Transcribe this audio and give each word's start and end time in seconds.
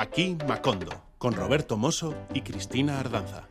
Aquí 0.00 0.38
Macondo, 0.46 0.92
con 1.18 1.34
Roberto 1.34 1.76
Mosso 1.76 2.14
y 2.32 2.42
Cristina 2.42 3.00
Ardanza. 3.00 3.48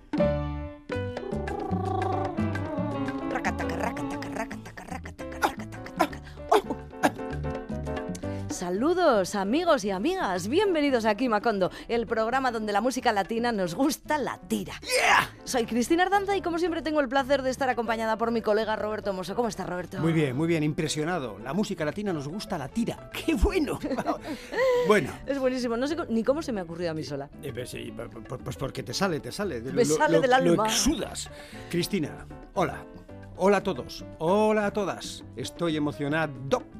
Saludos 8.50 9.36
amigos 9.36 9.84
y 9.84 9.92
amigas, 9.92 10.48
bienvenidos 10.48 11.04
aquí 11.04 11.28
Macondo, 11.28 11.70
el 11.90 12.08
programa 12.08 12.50
donde 12.52 12.72
la 12.72 12.80
música 12.80 13.12
latina 13.12 13.52
nos 13.52 13.76
gusta 13.76 14.18
la 14.18 14.38
tira. 14.38 14.76
Soy 15.48 15.66
Cristina 15.66 16.04
Ardanza 16.04 16.36
y 16.36 16.42
como 16.42 16.60
siempre 16.60 16.82
tengo 16.82 17.00
el 17.00 17.08
placer 17.08 17.42
de 17.42 17.50
estar 17.50 17.70
acompañada 17.70 18.18
por 18.18 18.32
mi 18.32 18.42
colega 18.42 18.76
Roberto 18.76 19.14
Mosso. 19.14 19.34
¿Cómo 19.34 19.48
estás 19.48 19.66
Roberto? 19.66 19.98
Muy 20.00 20.12
bien, 20.12 20.36
muy 20.36 20.46
bien, 20.46 20.62
impresionado. 20.62 21.40
La 21.40 21.54
música 21.54 21.86
latina 21.86 22.12
nos 22.12 22.28
gusta 22.28 22.58
la 22.58 22.68
tira. 22.68 23.10
¡Qué 23.14 23.34
bueno! 23.34 23.80
bueno. 24.90 25.10
Es 25.26 25.40
buenísimo, 25.40 25.78
no 25.78 25.88
sé 25.88 25.96
ni 26.10 26.22
cómo 26.22 26.42
se 26.42 26.52
me 26.52 26.60
ha 26.60 26.64
ocurrido 26.64 26.92
a 26.92 26.94
mí 26.94 27.02
sola. 27.02 27.30
Eh, 27.42 27.54
pues, 27.54 27.70
sí, 27.70 27.94
pues 28.44 28.58
porque 28.58 28.84
te 28.84 28.94
sale, 28.94 29.22
te 29.22 29.32
sale. 29.32 29.62
Me 29.62 29.86
sale 29.86 30.20
del 30.20 30.34
alma. 30.34 30.54
Lo 30.54 30.66
exudas. 30.66 31.30
Cristina, 31.70 32.28
hola. 32.54 32.86
Hola 33.38 33.58
a 33.58 33.64
todos, 33.64 34.04
hola 34.18 34.66
a 34.66 34.74
todas. 34.74 35.24
Estoy 35.38 35.78
emocionado 35.78 36.34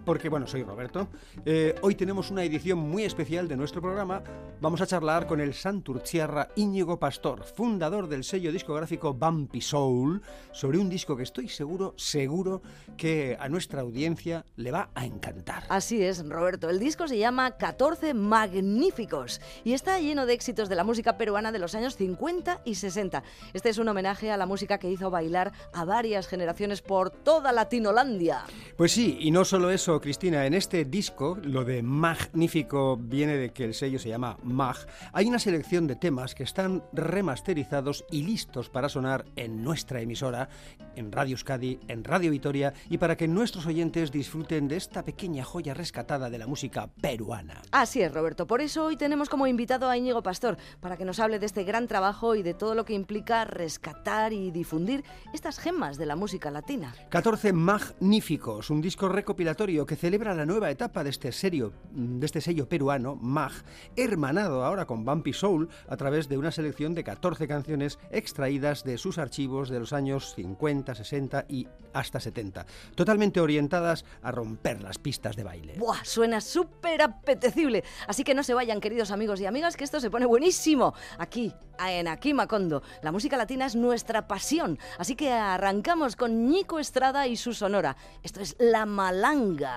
porque, 0.08 0.30
bueno, 0.30 0.48
soy 0.48 0.64
Roberto. 0.64 1.10
Eh, 1.46 1.76
hoy 1.82 1.94
tenemos 1.96 2.32
una 2.32 2.42
edición 2.42 2.80
muy 2.80 3.04
especial 3.04 3.50
de 3.50 3.58
nuestro 3.58 3.82
programa. 3.82 4.24
Vamos 4.62 4.80
a 4.80 4.88
charlar 4.88 5.28
con 5.28 5.42
el 5.42 5.54
Santurciarra 5.54 6.48
Íñigo 6.56 6.98
Pastor, 6.98 7.44
fundador 7.44 8.08
del 8.08 8.24
sello 8.24 8.54
discográfico 8.54 9.14
Bumpy 9.14 9.60
Soul, 9.60 10.22
sobre 10.54 10.78
un 10.78 10.88
disco 10.88 11.18
que 11.18 11.24
estoy 11.24 11.50
seguro, 11.50 11.94
seguro 11.98 12.62
que 12.96 13.36
a 13.38 13.50
nuestra 13.50 13.82
audiencia 13.82 14.46
le 14.56 14.72
va 14.72 14.92
a 14.96 15.06
encantar. 15.06 15.66
Así 15.68 16.02
es, 16.02 16.26
Roberto. 16.26 16.70
El 16.70 16.80
disco 16.80 17.06
se 17.10 17.18
llama 17.18 17.58
14 17.58 18.14
Magníficos 18.14 19.42
y 19.66 19.74
está 19.74 20.00
lleno 20.00 20.26
de 20.26 20.32
éxitos 20.32 20.70
de 20.70 20.76
la 20.76 20.86
música 20.86 21.18
peruana 21.18 21.52
de 21.52 21.60
los 21.60 21.76
años 21.76 21.98
50 21.98 22.62
y 22.64 22.76
60. 22.76 23.24
Este 23.54 23.68
es 23.68 23.78
un 23.78 23.90
homenaje 23.90 24.32
a 24.32 24.38
la 24.38 24.46
música 24.46 24.78
que 24.78 24.90
hizo 24.90 25.12
bailar 25.12 25.52
a 25.74 25.84
varias 25.84 26.30
generaciones 26.30 26.82
por 26.82 27.10
toda 27.10 27.52
Latinolandia. 27.52 28.46
Pues 28.78 28.94
sí, 28.94 29.18
y 29.20 29.32
no 29.32 29.44
solo 29.44 29.70
eso, 29.70 29.97
Cristina, 30.02 30.46
en 30.46 30.54
este 30.54 30.86
disco, 30.86 31.38
lo 31.44 31.64
de 31.64 31.82
magnífico 31.82 32.98
viene 32.98 33.38
de 33.38 33.52
que 33.52 33.64
el 33.64 33.74
sello 33.74 34.00
se 34.00 34.10
llama 34.10 34.38
Mag, 34.44 34.76
hay 35.14 35.28
una 35.28 35.40
selección 35.40 35.88
de 35.88 35.96
temas 35.96 36.36
que 36.36 36.44
están 36.44 36.84
remasterizados 36.94 38.06
y 38.12 38.24
listos 38.24 38.70
para 38.70 38.90
sonar 38.90 39.26
en 39.36 39.64
nuestra 39.64 40.02
emisora, 40.02 40.50
en 40.96 41.12
Radio 41.12 41.34
Euskadi, 41.34 41.80
en 41.88 42.04
Radio 42.04 42.32
Vitoria, 42.32 42.74
y 42.90 42.98
para 42.98 43.18
que 43.18 43.28
nuestros 43.28 43.66
oyentes 43.66 44.12
disfruten 44.12 44.68
de 44.68 44.78
esta 44.78 45.04
pequeña 45.04 45.44
joya 45.44 45.74
rescatada 45.74 46.30
de 46.30 46.38
la 46.38 46.48
música 46.48 46.88
peruana. 47.02 47.62
Así 47.72 48.02
es, 48.02 48.14
Roberto. 48.14 48.48
Por 48.48 48.62
eso 48.62 48.86
hoy 48.86 48.98
tenemos 48.98 49.30
como 49.30 49.48
invitado 49.48 49.90
a 49.90 49.98
Íñigo 49.98 50.22
Pastor, 50.22 50.58
para 50.80 50.98
que 50.98 51.06
nos 51.06 51.20
hable 51.20 51.40
de 51.40 51.46
este 51.46 51.64
gran 51.64 51.88
trabajo 51.88 52.36
y 52.36 52.44
de 52.44 52.54
todo 52.54 52.76
lo 52.76 52.86
que 52.86 52.94
implica 52.94 53.46
rescatar 53.46 54.34
y 54.34 54.52
difundir 54.52 55.04
estas 55.34 55.60
gemas 55.60 55.98
de 55.98 56.06
la 56.06 56.16
música 56.16 56.52
latina. 56.52 56.94
14 57.10 57.54
Magníficos, 57.54 58.70
un 58.70 58.82
disco 58.82 59.10
recopilatorio 59.10 59.86
que 59.88 59.96
celebra 59.96 60.36
la 60.36 60.46
nueva 60.46 60.70
etapa 60.70 61.04
de 61.04 61.10
este, 61.10 61.32
serio, 61.32 61.74
de 61.92 62.26
este 62.26 62.42
sello 62.42 62.70
peruano, 62.70 63.16
Mag, 63.16 63.54
hermanado 63.96 64.64
ahora 64.64 64.86
con 64.86 65.04
Bumpy 65.04 65.34
Soul 65.34 65.70
a 65.88 65.98
través 65.98 66.30
de 66.30 66.38
una 66.38 66.52
selección 66.52 66.94
de 66.94 67.04
14 67.04 67.48
canciones 67.48 67.98
extraídas 68.12 68.84
de 68.84 68.98
sus 68.98 69.18
archivos 69.18 69.70
de 69.70 69.80
los 69.80 69.94
años 69.94 70.36
50, 70.36 70.94
60 70.94 71.46
y 71.50 71.68
hasta 71.94 72.20
70, 72.20 72.66
totalmente 72.96 73.40
orientadas 73.40 74.06
a 74.22 74.32
romper 74.32 74.84
las 74.84 75.00
pistas 75.00 75.36
de 75.36 75.44
baile. 75.44 75.76
¡Buah! 75.78 76.04
Suena 76.04 76.42
súper 76.42 77.02
apetecible. 77.02 77.84
Así 78.08 78.24
que 78.24 78.36
no 78.36 78.44
se 78.44 78.54
vayan, 78.54 78.80
queridos 78.80 79.12
amigos 79.12 79.42
y 79.42 79.46
amigas, 79.46 79.76
que 79.78 79.84
esto 79.84 80.00
se 80.00 80.12
pone 80.12 80.26
buenísimo. 80.26 80.94
Aquí, 81.18 81.54
en 81.80 82.08
Aquí 82.08 82.34
Macondo. 82.34 82.84
La 83.02 83.12
música 83.12 83.38
latina 83.38 83.66
es 83.66 83.76
nuestra 83.76 84.28
pasión. 84.28 84.78
Así 84.98 85.16
que 85.16 85.32
arrancamos 85.32 86.16
con 86.16 86.50
Nico 86.50 86.80
Estrada 86.80 87.26
y 87.28 87.38
su 87.38 87.54
sonora. 87.54 87.96
Esto 88.24 88.42
es 88.42 88.56
La 88.60 88.86
Malanga. 88.86 89.77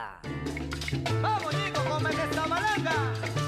¡Vamos, 1.23 1.55
Nico, 1.55 1.81
cómete 1.89 2.23
esta 2.23 2.47
malanga! 2.47 3.40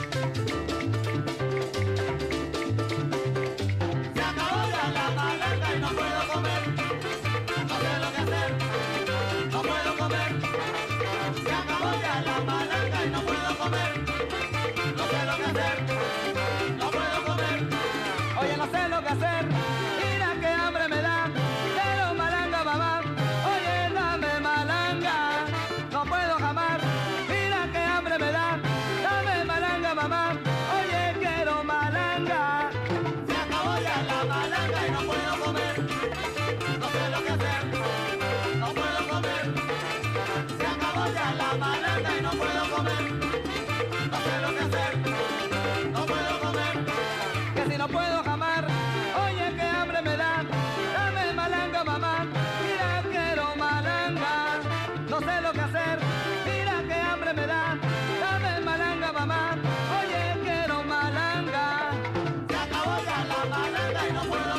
La 63.92 64.25
malanga 64.25 64.51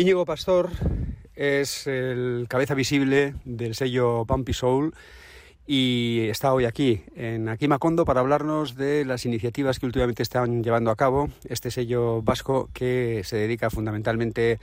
Íñigo 0.00 0.24
Pastor 0.24 0.70
es 1.34 1.86
el 1.86 2.46
cabeza 2.48 2.72
visible 2.72 3.34
del 3.44 3.74
sello 3.74 4.24
Bumpy 4.24 4.54
Soul 4.54 4.94
y 5.66 6.20
está 6.30 6.54
hoy 6.54 6.64
aquí, 6.64 7.02
en 7.16 7.50
Aquí 7.50 7.68
Macondo, 7.68 8.06
para 8.06 8.20
hablarnos 8.20 8.76
de 8.76 9.04
las 9.04 9.26
iniciativas 9.26 9.78
que 9.78 9.84
últimamente 9.84 10.22
están 10.22 10.64
llevando 10.64 10.90
a 10.90 10.96
cabo 10.96 11.28
este 11.44 11.70
sello 11.70 12.22
vasco 12.22 12.70
que 12.72 13.20
se 13.24 13.36
dedica 13.36 13.68
fundamentalmente 13.68 14.58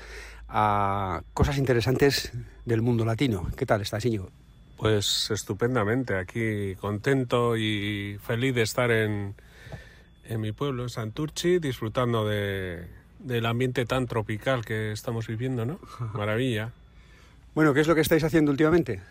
a 0.48 1.22
cosas 1.36 1.60
interesantes 1.60 2.32
del 2.66 2.82
mundo 2.82 3.06
latino. 3.06 3.48
¿Qué 3.56 3.68
tal 3.68 3.82
estás, 3.82 4.04
Íñigo? 4.06 4.32
Pues 4.76 5.30
estupendamente, 5.30 6.16
aquí 6.16 6.74
contento 6.80 7.56
y 7.56 8.18
feliz 8.24 8.56
de 8.56 8.64
estar 8.64 8.90
en, 8.90 9.36
en 10.26 10.42
mi 10.42 10.52
pueblo, 10.52 10.82
en 10.82 10.90
Santurchi, 10.90 11.60
disfrutando 11.60 12.28
de, 12.28 12.97
del 13.20 13.46
ambiente 13.46 13.86
tan 13.86 14.08
tropical 14.08 14.66
que 14.66 14.92
estamos 14.92 15.28
viviendo, 15.28 15.66
¿no? 15.66 15.80
Maravilla. 16.14 16.72
Bueno, 17.56 17.74
¿qué 17.74 17.82
es 17.82 17.88
lo 17.88 17.96
que 17.96 18.02
estáis 18.02 18.24
haciendo 18.24 18.52
últimamente? 18.52 19.02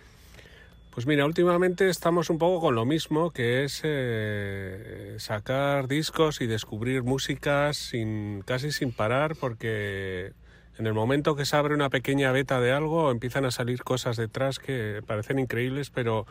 Pues 0.96 1.06
mira, 1.06 1.26
últimamente 1.26 1.90
estamos 1.90 2.30
un 2.30 2.38
poco 2.38 2.60
con 2.60 2.74
lo 2.74 2.86
mismo, 2.86 3.30
que 3.30 3.64
es 3.64 3.82
eh, 3.84 5.16
sacar 5.18 5.88
discos 5.88 6.40
y 6.40 6.46
descubrir 6.46 7.02
músicas 7.02 7.76
sin, 7.76 8.42
casi 8.46 8.72
sin 8.72 8.92
parar, 8.92 9.36
porque 9.36 10.32
en 10.78 10.86
el 10.86 10.94
momento 10.94 11.36
que 11.36 11.44
se 11.44 11.54
abre 11.54 11.74
una 11.74 11.90
pequeña 11.90 12.32
beta 12.32 12.60
de 12.60 12.72
algo 12.72 13.10
empiezan 13.10 13.44
a 13.44 13.50
salir 13.50 13.82
cosas 13.82 14.16
detrás 14.16 14.58
que 14.58 15.02
parecen 15.06 15.38
increíbles, 15.38 15.90
pero 15.90 16.26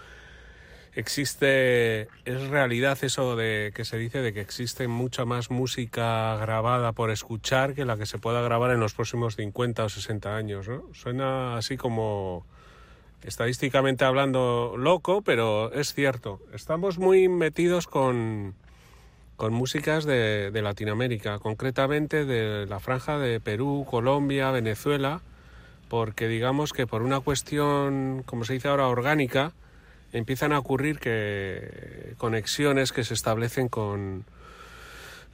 existe, 0.95 2.03
es 2.25 2.47
realidad 2.49 2.97
eso 3.01 3.35
de 3.35 3.71
que 3.75 3.85
se 3.85 3.97
dice 3.97 4.21
de 4.21 4.33
que 4.33 4.41
existe 4.41 4.87
mucha 4.87 5.25
más 5.25 5.51
música 5.51 6.35
grabada 6.37 6.93
por 6.93 7.11
escuchar 7.11 7.73
que 7.73 7.85
la 7.85 7.97
que 7.97 8.05
se 8.05 8.17
pueda 8.17 8.41
grabar 8.41 8.71
en 8.71 8.79
los 8.79 8.93
próximos 8.93 9.35
50 9.35 9.83
o 9.83 9.89
60 9.89 10.35
años. 10.35 10.67
Suena 10.93 11.57
así 11.57 11.77
como 11.77 12.45
estadísticamente 13.23 14.05
hablando 14.05 14.75
loco, 14.77 15.21
pero 15.21 15.71
es 15.73 15.93
cierto. 15.93 16.39
Estamos 16.53 16.97
muy 16.97 17.27
metidos 17.27 17.87
con, 17.87 18.55
con 19.35 19.53
músicas 19.53 20.05
de, 20.05 20.51
de 20.51 20.61
Latinoamérica, 20.61 21.39
concretamente 21.39 22.25
de 22.25 22.65
la 22.67 22.79
franja 22.79 23.17
de 23.17 23.41
Perú, 23.41 23.85
Colombia, 23.89 24.51
Venezuela, 24.51 25.21
porque 25.89 26.27
digamos 26.27 26.71
que 26.71 26.87
por 26.87 27.01
una 27.01 27.19
cuestión, 27.19 28.23
como 28.25 28.45
se 28.45 28.53
dice 28.53 28.69
ahora, 28.69 28.87
orgánica, 28.87 29.53
empiezan 30.17 30.53
a 30.53 30.59
ocurrir 30.59 30.99
que 30.99 32.13
conexiones 32.17 32.91
que 32.91 33.03
se 33.03 33.13
establecen 33.13 33.67
con, 33.67 34.25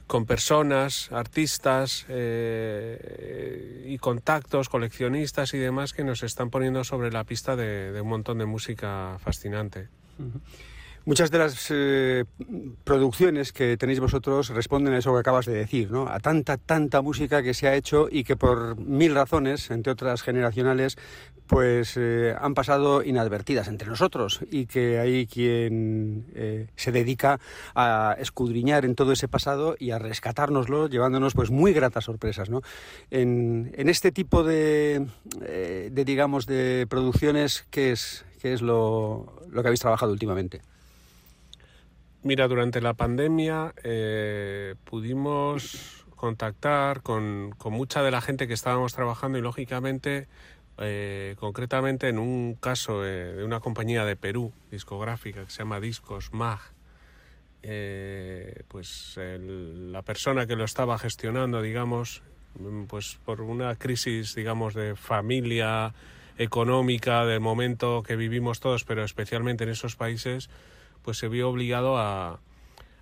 con 0.06 0.26
personas, 0.26 1.10
artistas 1.12 2.04
eh, 2.08 3.84
y 3.86 3.98
contactos, 3.98 4.68
coleccionistas 4.68 5.54
y 5.54 5.58
demás 5.58 5.92
que 5.92 6.04
nos 6.04 6.22
están 6.22 6.50
poniendo 6.50 6.84
sobre 6.84 7.12
la 7.12 7.24
pista 7.24 7.56
de, 7.56 7.92
de 7.92 8.00
un 8.00 8.08
montón 8.08 8.38
de 8.38 8.46
música 8.46 9.18
fascinante. 9.20 9.88
Muchas 11.04 11.32
de 11.32 11.38
las 11.38 11.66
eh, 11.70 12.24
producciones 12.84 13.52
que 13.52 13.76
tenéis 13.76 13.98
vosotros 13.98 14.50
responden 14.50 14.94
a 14.94 14.98
eso 14.98 15.12
que 15.12 15.18
acabas 15.18 15.46
de 15.46 15.54
decir, 15.54 15.90
¿no? 15.90 16.08
A 16.08 16.20
tanta, 16.20 16.58
tanta 16.58 17.02
música 17.02 17.42
que 17.42 17.54
se 17.54 17.66
ha 17.66 17.74
hecho 17.74 18.06
y 18.10 18.22
que 18.22 18.36
por 18.36 18.78
mil 18.78 19.14
razones, 19.14 19.70
entre 19.72 19.92
otras 19.92 20.22
generacionales, 20.22 20.96
pues 21.48 21.96
eh, 21.96 22.34
han 22.40 22.54
pasado 22.54 23.02
inadvertidas 23.02 23.68
entre 23.68 23.88
nosotros 23.88 24.40
y 24.50 24.66
que 24.66 24.98
hay 25.00 25.26
quien 25.26 26.26
eh, 26.34 26.68
se 26.76 26.92
dedica 26.92 27.40
a 27.74 28.16
escudriñar 28.18 28.84
en 28.84 28.94
todo 28.94 29.12
ese 29.12 29.28
pasado 29.28 29.76
y 29.78 29.90
a 29.90 29.98
rescatárnoslo, 29.98 30.88
llevándonos 30.88 31.34
pues 31.34 31.50
muy 31.50 31.72
gratas 31.72 32.04
sorpresas, 32.04 32.48
¿no? 32.48 32.62
En, 33.10 33.72
en 33.76 33.88
este 33.88 34.12
tipo 34.12 34.44
de, 34.44 35.06
eh, 35.42 35.90
de, 35.92 36.04
digamos, 36.04 36.46
de 36.46 36.86
producciones, 36.88 37.66
¿qué 37.70 37.92
es, 37.92 38.24
qué 38.40 38.52
es 38.52 38.62
lo, 38.62 39.34
lo 39.50 39.62
que 39.62 39.68
habéis 39.68 39.80
trabajado 39.80 40.12
últimamente? 40.12 40.62
Mira, 42.24 42.46
durante 42.46 42.80
la 42.80 42.94
pandemia 42.94 43.74
eh, 43.82 44.76
pudimos 44.84 46.06
contactar 46.14 47.02
con, 47.02 47.52
con, 47.58 47.72
mucha 47.72 48.00
de 48.04 48.12
la 48.12 48.20
gente 48.20 48.46
que 48.46 48.54
estábamos 48.54 48.94
trabajando 48.94 49.38
y 49.38 49.40
lógicamente, 49.40 50.28
eh, 50.78 51.34
concretamente 51.40 52.08
en 52.08 52.20
un 52.20 52.54
caso 52.54 53.04
eh, 53.04 53.32
de 53.32 53.44
una 53.44 53.58
compañía 53.58 54.04
de 54.04 54.14
Perú, 54.14 54.52
discográfica, 54.70 55.44
que 55.44 55.50
se 55.50 55.58
llama 55.58 55.80
Discos 55.80 56.32
Mag, 56.32 56.60
eh, 57.64 58.62
pues 58.68 59.16
el, 59.16 59.90
la 59.90 60.02
persona 60.02 60.46
que 60.46 60.54
lo 60.54 60.62
estaba 60.62 60.98
gestionando, 60.98 61.60
digamos, 61.60 62.22
pues 62.86 63.18
por 63.24 63.40
una 63.40 63.74
crisis, 63.74 64.36
digamos, 64.36 64.74
de 64.74 64.94
familia 64.94 65.92
económica, 66.38 67.24
del 67.24 67.40
momento 67.40 68.04
que 68.04 68.14
vivimos 68.14 68.60
todos, 68.60 68.84
pero 68.84 69.02
especialmente 69.02 69.64
en 69.64 69.70
esos 69.70 69.96
países, 69.96 70.50
pues 71.02 71.18
se 71.18 71.28
vio 71.28 71.48
obligado 71.48 71.98
a, 71.98 72.40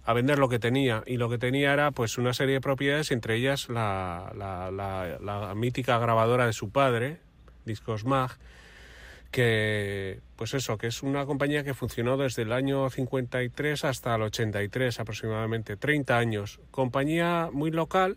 a, 0.04 0.12
vender 0.12 0.38
lo 0.38 0.48
que 0.48 0.58
tenía. 0.58 1.02
Y 1.06 1.16
lo 1.16 1.28
que 1.28 1.38
tenía 1.38 1.72
era 1.72 1.90
pues 1.90 2.18
una 2.18 2.32
serie 2.34 2.54
de 2.54 2.60
propiedades 2.60 3.10
entre 3.10 3.36
ellas 3.36 3.68
la, 3.68 4.32
la, 4.36 5.54
mítica 5.54 5.98
grabadora 5.98 6.46
de 6.46 6.52
su 6.52 6.70
padre 6.70 7.18
Discos 7.64 8.04
Mag 8.04 8.30
que 9.30 10.20
pues 10.34 10.54
eso 10.54 10.76
que 10.76 10.88
es 10.88 11.04
una 11.04 11.24
compañía 11.24 11.62
que 11.62 11.72
funcionó 11.72 12.16
desde 12.16 12.42
el 12.42 12.52
año 12.52 12.90
53 12.90 13.84
hasta 13.84 14.16
el 14.16 14.22
83 14.22 14.98
aproximadamente 14.98 15.76
30 15.76 16.18
años. 16.18 16.60
Compañía 16.70 17.48
muy 17.52 17.70
local 17.70 18.16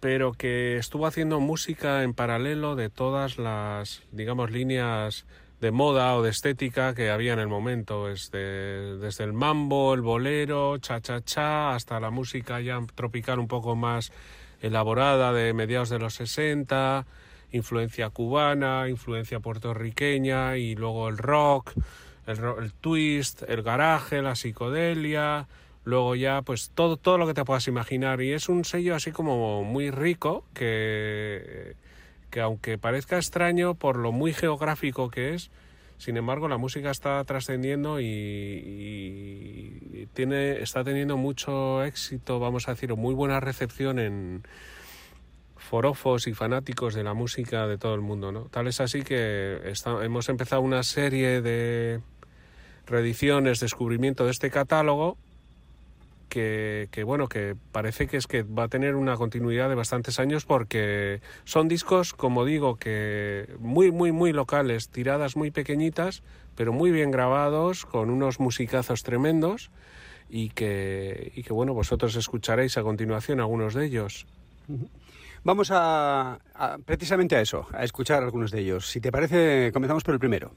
pero 0.00 0.32
que 0.32 0.76
estuvo 0.76 1.06
haciendo 1.06 1.40
música 1.40 2.04
en 2.04 2.14
paralelo 2.14 2.76
de 2.76 2.88
todas 2.90 3.38
las 3.38 4.02
digamos 4.12 4.50
líneas 4.50 5.26
de 5.60 5.70
moda 5.70 6.14
o 6.14 6.22
de 6.22 6.30
estética 6.30 6.94
que 6.94 7.10
había 7.10 7.32
en 7.32 7.40
el 7.40 7.48
momento, 7.48 8.06
desde, 8.06 8.98
desde 8.98 9.24
el 9.24 9.32
mambo, 9.32 9.94
el 9.94 10.02
bolero, 10.02 10.78
cha-cha-cha, 10.78 11.74
hasta 11.74 11.98
la 11.98 12.10
música 12.10 12.60
ya 12.60 12.80
tropical 12.94 13.38
un 13.38 13.48
poco 13.48 13.74
más 13.74 14.12
elaborada 14.62 15.32
de 15.32 15.52
mediados 15.54 15.88
de 15.88 15.98
los 15.98 16.14
60, 16.14 17.06
influencia 17.52 18.10
cubana, 18.10 18.88
influencia 18.88 19.40
puertorriqueña 19.40 20.56
y 20.56 20.76
luego 20.76 21.08
el 21.08 21.18
rock, 21.18 21.72
el, 22.26 22.38
el 22.62 22.72
twist, 22.72 23.42
el 23.48 23.62
garaje, 23.62 24.22
la 24.22 24.36
psicodelia, 24.36 25.48
luego 25.84 26.14
ya 26.14 26.42
pues 26.42 26.70
todo, 26.74 26.96
todo 26.96 27.18
lo 27.18 27.26
que 27.26 27.34
te 27.34 27.44
puedas 27.44 27.66
imaginar. 27.66 28.20
Y 28.22 28.32
es 28.32 28.48
un 28.48 28.64
sello 28.64 28.94
así 28.94 29.10
como 29.10 29.64
muy 29.64 29.90
rico 29.90 30.44
que 30.54 31.74
que 32.30 32.40
aunque 32.40 32.78
parezca 32.78 33.16
extraño 33.16 33.74
por 33.74 33.96
lo 33.96 34.12
muy 34.12 34.32
geográfico 34.32 35.10
que 35.10 35.34
es, 35.34 35.50
sin 35.98 36.16
embargo 36.16 36.48
la 36.48 36.58
música 36.58 36.90
está 36.90 37.22
trascendiendo 37.24 38.00
y, 38.00 40.08
tiene, 40.14 40.62
está 40.62 40.84
teniendo 40.84 41.16
mucho 41.16 41.84
éxito, 41.84 42.40
vamos 42.40 42.68
a 42.68 42.72
decir, 42.72 42.94
muy 42.94 43.14
buena 43.14 43.40
recepción 43.40 43.98
en 43.98 44.42
forofos 45.56 46.26
y 46.26 46.34
fanáticos 46.34 46.94
de 46.94 47.04
la 47.04 47.14
música 47.14 47.66
de 47.66 47.78
todo 47.78 47.94
el 47.94 48.00
mundo. 48.00 48.32
¿no? 48.32 48.44
Tal 48.44 48.68
es 48.68 48.80
así 48.80 49.02
que 49.02 49.72
hemos 50.02 50.28
empezado 50.28 50.62
una 50.62 50.82
serie 50.82 51.42
de 51.42 52.00
reediciones, 52.86 53.60
descubrimiento 53.60 54.24
de 54.24 54.30
este 54.30 54.50
catálogo 54.50 55.18
que, 56.28 56.88
que, 56.90 57.04
bueno, 57.04 57.28
que 57.28 57.56
parece 57.72 58.06
que 58.06 58.16
es 58.16 58.26
que 58.26 58.42
va 58.42 58.64
a 58.64 58.68
tener 58.68 58.94
una 58.94 59.16
continuidad 59.16 59.68
de 59.68 59.74
bastantes 59.74 60.18
años 60.18 60.44
porque 60.44 61.20
son 61.44 61.68
discos, 61.68 62.14
como 62.14 62.44
digo, 62.44 62.76
que 62.76 63.54
muy, 63.58 63.90
muy, 63.90 64.12
muy 64.12 64.32
locales, 64.32 64.88
tiradas 64.88 65.36
muy 65.36 65.50
pequeñitas, 65.50 66.22
pero 66.54 66.72
muy 66.72 66.90
bien 66.90 67.10
grabados, 67.10 67.84
con 67.84 68.10
unos 68.10 68.40
musicazos 68.40 69.02
tremendos 69.02 69.70
y 70.28 70.50
que, 70.50 71.32
y 71.34 71.42
que 71.42 71.52
bueno, 71.52 71.74
vosotros 71.74 72.14
escucharéis 72.16 72.76
a 72.78 72.82
continuación 72.82 73.40
algunos 73.40 73.74
de 73.74 73.86
ellos. 73.86 74.26
Vamos 75.44 75.70
a, 75.70 76.38
a, 76.54 76.78
precisamente 76.84 77.36
a 77.36 77.40
eso, 77.40 77.66
a 77.72 77.84
escuchar 77.84 78.22
algunos 78.22 78.50
de 78.50 78.60
ellos. 78.60 78.88
Si 78.88 79.00
te 79.00 79.10
parece, 79.10 79.70
comenzamos 79.72 80.04
por 80.04 80.14
el 80.14 80.20
primero. 80.20 80.52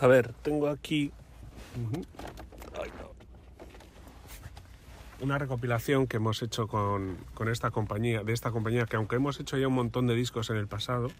A 0.00 0.06
ver, 0.06 0.32
tengo 0.42 0.68
aquí... 0.68 1.10
Uh 1.76 1.96
-huh 1.96 2.47
una 5.20 5.38
recopilación 5.38 6.06
que 6.06 6.16
hemos 6.18 6.42
hecho 6.42 6.68
con, 6.68 7.16
con, 7.34 7.48
esta 7.48 7.70
compañía, 7.70 8.22
de 8.22 8.32
esta 8.32 8.50
compañía, 8.50 8.86
que 8.86 8.96
aunque 8.96 9.16
hemos 9.16 9.40
hecho 9.40 9.56
ya 9.58 9.68
un 9.68 9.74
montón 9.74 10.06
de 10.06 10.14
discos 10.14 10.50
en 10.50 10.56
el 10.56 10.66
pasado, 10.68 11.10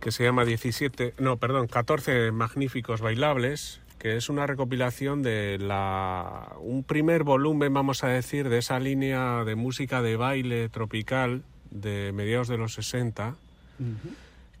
que 0.00 0.12
se 0.12 0.24
llama 0.24 0.44
17, 0.44 1.14
no, 1.18 1.36
perdón, 1.36 1.66
14 1.66 2.32
magníficos 2.32 3.00
bailables, 3.00 3.80
que 3.98 4.16
es 4.16 4.28
una 4.28 4.46
recopilación 4.46 5.22
de 5.22 5.58
la 5.58 6.54
un 6.60 6.84
primer 6.84 7.24
volumen, 7.24 7.72
vamos 7.72 8.04
a 8.04 8.08
decir, 8.08 8.48
de 8.48 8.58
esa 8.58 8.78
línea 8.78 9.44
de 9.44 9.54
música 9.54 10.02
de 10.02 10.16
baile 10.16 10.68
tropical 10.68 11.42
de 11.70 12.12
mediados 12.12 12.48
de 12.48 12.58
los 12.58 12.74
60. 12.74 13.34
Uh 13.78 13.82
-huh. 13.82 13.96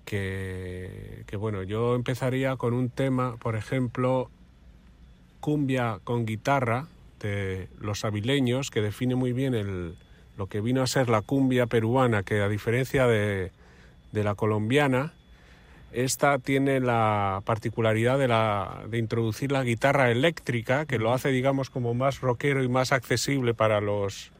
que, 0.04 1.24
que 1.26 1.36
bueno, 1.36 1.62
yo 1.62 1.94
empezaría 1.94 2.56
con 2.56 2.74
un 2.74 2.90
tema, 2.90 3.36
por 3.36 3.56
ejemplo, 3.56 4.30
cumbia 5.40 6.00
con 6.04 6.26
guitarra, 6.26 6.86
de 7.20 7.68
los 7.80 8.04
avileños, 8.04 8.70
que 8.70 8.80
define 8.82 9.14
muy 9.14 9.32
bien 9.32 9.54
el, 9.54 9.94
lo 10.36 10.46
que 10.46 10.60
vino 10.60 10.82
a 10.82 10.86
ser 10.86 11.08
la 11.08 11.22
cumbia 11.22 11.66
peruana, 11.66 12.22
que 12.22 12.40
a 12.42 12.48
diferencia 12.48 13.06
de, 13.06 13.50
de 14.12 14.24
la 14.24 14.34
colombiana, 14.34 15.12
esta 15.92 16.38
tiene 16.38 16.80
la 16.80 17.40
particularidad 17.46 18.18
de, 18.18 18.28
la, 18.28 18.82
de 18.90 18.98
introducir 18.98 19.50
la 19.52 19.62
guitarra 19.64 20.10
eléctrica, 20.10 20.84
que 20.84 20.98
lo 20.98 21.12
hace, 21.14 21.30
digamos, 21.30 21.70
como 21.70 21.94
más 21.94 22.20
rockero 22.20 22.62
y 22.62 22.68
más 22.68 22.92
accesible 22.92 23.54
para 23.54 23.80
los, 23.80 24.30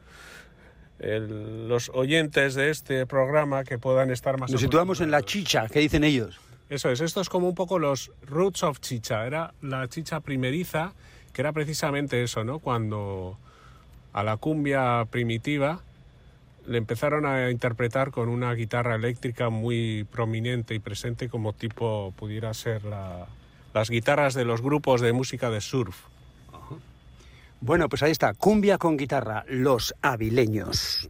el- 0.99 1.67
los 1.67 1.89
oyentes 1.93 2.53
de 2.55 2.69
este 2.69 3.05
programa 3.05 3.63
que 3.63 3.77
puedan 3.79 4.11
estar 4.11 4.39
más 4.39 4.51
Nos 4.51 4.61
situamos 4.61 5.01
en 5.01 5.09
la 5.11 5.21
chicha, 5.23 5.67
¿qué 5.67 5.79
dicen 5.79 6.03
ellos? 6.03 6.39
Eso 6.69 6.89
es, 6.91 6.99
esto 7.01 7.21
es 7.21 7.29
como 7.29 7.47
un 7.47 7.55
poco 7.55 7.79
los 7.79 8.11
roots 8.25 8.61
of 8.63 8.79
chicha. 8.81 9.25
Era 9.25 9.53
la 9.61 9.87
chicha 9.87 10.19
primeriza, 10.19 10.91
que 11.37 11.41
era 11.41 11.53
precisamente 11.53 12.23
eso, 12.23 12.43
¿no? 12.43 12.57
Cuando 12.57 13.37
a 14.11 14.23
la 14.23 14.37
cumbia 14.37 15.05
primitiva 15.11 15.81
le 16.65 16.79
empezaron 16.79 17.27
a 17.27 17.51
interpretar 17.51 18.09
con 18.09 18.27
una 18.27 18.51
guitarra 18.55 18.95
eléctrica 18.95 19.49
muy 19.51 20.07
prominente 20.11 20.73
y 20.73 20.79
presente 20.79 21.29
como 21.29 21.53
tipo 21.53 22.11
pudiera 22.17 22.51
ser 22.55 22.83
la- 22.85 23.27
las 23.75 23.91
guitarras 23.91 24.33
de 24.33 24.45
los 24.45 24.63
grupos 24.63 24.99
de 24.99 25.13
música 25.13 25.51
de 25.51 25.61
surf. 25.61 26.05
Bueno, 27.61 27.87
pues 27.87 28.01
ahí 28.01 28.09
está, 28.11 28.33
cumbia 28.33 28.79
con 28.79 28.97
guitarra, 28.97 29.45
los 29.47 29.93
avileños. 30.01 31.07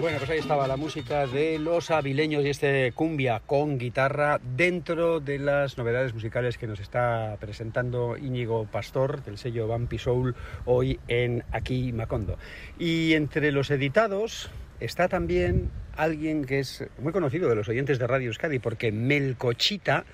Bueno, 0.00 0.16
pues 0.16 0.30
ahí 0.30 0.38
estaba 0.38 0.66
la 0.66 0.78
música 0.78 1.26
de 1.26 1.58
los 1.58 1.90
avileños 1.90 2.42
y 2.42 2.48
este 2.48 2.90
cumbia 2.92 3.42
con 3.44 3.76
guitarra 3.76 4.40
dentro 4.56 5.20
de 5.20 5.38
las 5.38 5.76
novedades 5.76 6.14
musicales 6.14 6.56
que 6.56 6.66
nos 6.66 6.80
está 6.80 7.36
presentando 7.38 8.16
Íñigo 8.16 8.64
Pastor 8.64 9.22
del 9.22 9.36
sello 9.36 9.68
Vampi 9.68 9.98
Soul 9.98 10.34
hoy 10.64 10.98
en 11.06 11.44
Aquí 11.52 11.92
Macondo. 11.92 12.38
Y 12.78 13.12
entre 13.12 13.52
los 13.52 13.70
editados 13.70 14.48
está 14.80 15.08
también 15.08 15.70
alguien 16.00 16.44
que 16.44 16.60
es 16.60 16.84
muy 16.98 17.12
conocido 17.12 17.48
de 17.48 17.54
los 17.54 17.68
oyentes 17.68 17.98
de 17.98 18.06
Radio 18.06 18.28
Euskadi 18.28 18.58
porque 18.58 18.90
Melcochita, 18.90 20.04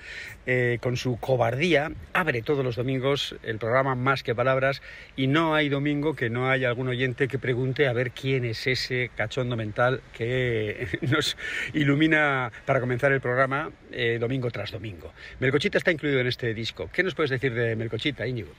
eh, 0.47 0.79
con 0.81 0.97
su 0.97 1.19
cobardía, 1.19 1.93
abre 2.13 2.43
todos 2.43 2.65
los 2.65 2.77
domingos 2.77 3.37
el 3.45 3.59
programa 3.59 3.95
Más 3.95 4.23
que 4.23 4.35
Palabras 4.35 4.83
y 5.17 5.29
no 5.29 5.55
hay 5.55 5.69
domingo 5.69 6.15
que 6.15 6.29
no 6.29 6.51
haya 6.51 6.69
algún 6.69 6.89
oyente 6.89 7.29
que 7.29 7.39
pregunte 7.39 7.87
a 7.87 7.93
ver 7.93 8.11
quién 8.11 8.45
es 8.45 8.67
ese 8.67 9.11
cachondo 9.17 9.57
mental 9.57 10.01
que 10.13 10.89
nos 11.03 11.37
ilumina 11.73 12.51
para 12.65 12.81
comenzar 12.81 13.13
el 13.13 13.21
programa 13.21 13.71
eh, 13.93 14.19
domingo 14.21 14.51
tras 14.51 14.73
domingo. 14.73 15.13
Melcochita 15.39 15.79
está 15.79 15.93
incluido 15.93 16.21
en 16.21 16.27
este 16.27 16.53
disco. 16.53 16.91
¿Qué 16.93 17.03
nos 17.03 17.15
puedes 17.15 17.31
decir 17.31 17.55
de 17.55 17.77
Melcochita, 17.77 18.27
Íñigo? 18.27 18.51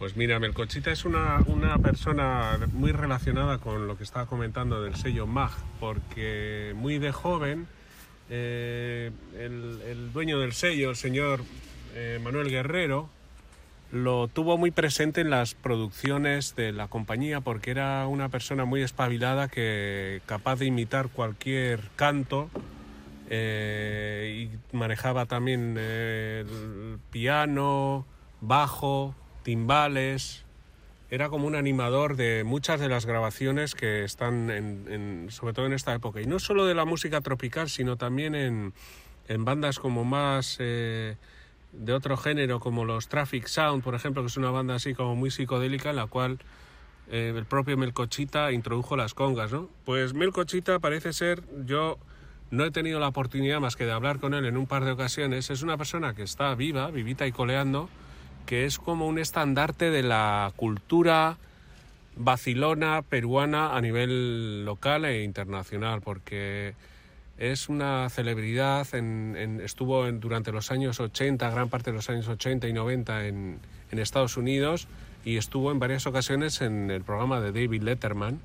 Pues 0.00 0.16
mira, 0.16 0.38
Melcochita 0.40 0.90
es 0.90 1.04
una, 1.04 1.44
una 1.46 1.76
persona 1.76 2.58
muy 2.72 2.90
relacionada 2.90 3.58
con 3.58 3.86
lo 3.86 3.98
que 3.98 4.04
estaba 4.04 4.24
comentando 4.24 4.82
del 4.82 4.94
sello 4.94 5.26
MAG, 5.26 5.50
porque 5.78 6.72
muy 6.74 6.98
de 6.98 7.12
joven 7.12 7.66
eh, 8.30 9.10
el, 9.38 9.78
el 9.86 10.10
dueño 10.14 10.38
del 10.38 10.54
sello, 10.54 10.88
el 10.88 10.96
señor 10.96 11.42
eh, 11.94 12.18
Manuel 12.24 12.48
Guerrero, 12.48 13.10
lo 13.92 14.26
tuvo 14.28 14.56
muy 14.56 14.70
presente 14.70 15.20
en 15.20 15.28
las 15.28 15.52
producciones 15.52 16.56
de 16.56 16.72
la 16.72 16.88
compañía 16.88 17.42
porque 17.42 17.70
era 17.70 18.06
una 18.06 18.30
persona 18.30 18.64
muy 18.64 18.80
espabilada 18.80 19.48
que 19.48 20.22
capaz 20.24 20.60
de 20.60 20.64
imitar 20.64 21.10
cualquier 21.10 21.78
canto 21.96 22.48
eh, 23.28 24.48
y 24.48 24.74
manejaba 24.74 25.26
también 25.26 25.76
el 25.76 26.98
piano, 27.10 28.06
bajo, 28.40 29.14
timbales 29.42 30.44
era 31.10 31.28
como 31.28 31.46
un 31.46 31.56
animador 31.56 32.16
de 32.16 32.44
muchas 32.44 32.78
de 32.78 32.88
las 32.88 33.04
grabaciones 33.04 33.74
que 33.74 34.04
están, 34.04 35.26
sobre 35.30 35.52
todo 35.52 35.66
en 35.66 35.72
esta 35.72 35.92
época. 35.92 36.20
Y 36.20 36.26
no 36.26 36.38
solo 36.38 36.66
de 36.66 36.74
la 36.74 36.84
música 36.84 37.20
tropical, 37.20 37.68
sino 37.68 37.96
también 37.96 38.36
en, 38.36 38.72
en 39.26 39.44
bandas 39.44 39.80
como 39.80 40.04
más 40.04 40.56
eh, 40.60 41.16
de 41.72 41.92
otro 41.92 42.16
género, 42.16 42.60
como 42.60 42.84
los 42.84 43.08
Traffic 43.08 43.46
Sound, 43.46 43.82
por 43.82 43.94
ejemplo, 43.94 44.22
que 44.22 44.28
es 44.28 44.36
una 44.36 44.50
banda 44.50 44.76
así 44.76 44.94
como 44.94 45.16
muy 45.16 45.30
psicodélica, 45.30 45.90
en 45.90 45.96
la 45.96 46.06
cual 46.06 46.38
eh, 47.10 47.32
el 47.34 47.44
propio 47.44 47.76
Melcochita 47.76 48.52
introdujo 48.52 48.96
las 48.96 49.14
congas, 49.14 49.50
¿no? 49.52 49.68
Pues 49.84 50.14
Melcochita 50.14 50.78
parece 50.78 51.12
ser, 51.12 51.42
yo 51.64 51.98
no 52.50 52.64
he 52.64 52.70
tenido 52.70 53.00
la 53.00 53.08
oportunidad 53.08 53.60
más 53.60 53.74
que 53.76 53.84
de 53.84 53.92
hablar 53.92 54.20
con 54.20 54.34
él 54.34 54.44
en 54.44 54.56
un 54.56 54.66
par 54.66 54.84
de 54.84 54.92
ocasiones, 54.92 55.50
es 55.50 55.62
una 55.62 55.76
persona 55.76 56.14
que 56.14 56.22
está 56.22 56.54
viva, 56.54 56.90
vivita 56.90 57.26
y 57.26 57.32
coleando, 57.32 57.88
que 58.46 58.64
es 58.64 58.78
como 58.78 59.06
un 59.06 59.18
estandarte 59.18 59.90
de 59.90 60.02
la 60.02 60.52
cultura 60.56 61.36
vacilona 62.16 63.02
peruana 63.02 63.76
a 63.76 63.80
nivel 63.80 64.64
local 64.64 65.04
e 65.04 65.22
internacional, 65.22 66.00
porque 66.02 66.74
es 67.38 67.68
una 67.68 68.08
celebridad, 68.10 68.86
estuvo 69.62 70.10
durante 70.12 70.52
los 70.52 70.70
años 70.70 71.00
80, 71.00 71.48
gran 71.50 71.68
parte 71.70 71.90
de 71.90 71.96
los 71.96 72.10
años 72.10 72.28
80 72.28 72.68
y 72.68 72.72
90 72.72 73.26
en, 73.26 73.58
en 73.90 73.98
Estados 73.98 74.36
Unidos 74.36 74.88
y 75.24 75.36
estuvo 75.36 75.70
en 75.70 75.78
varias 75.78 76.06
ocasiones 76.06 76.60
en 76.60 76.90
el 76.90 77.02
programa 77.02 77.40
de 77.40 77.52
David 77.52 77.82
Letterman, 77.82 78.40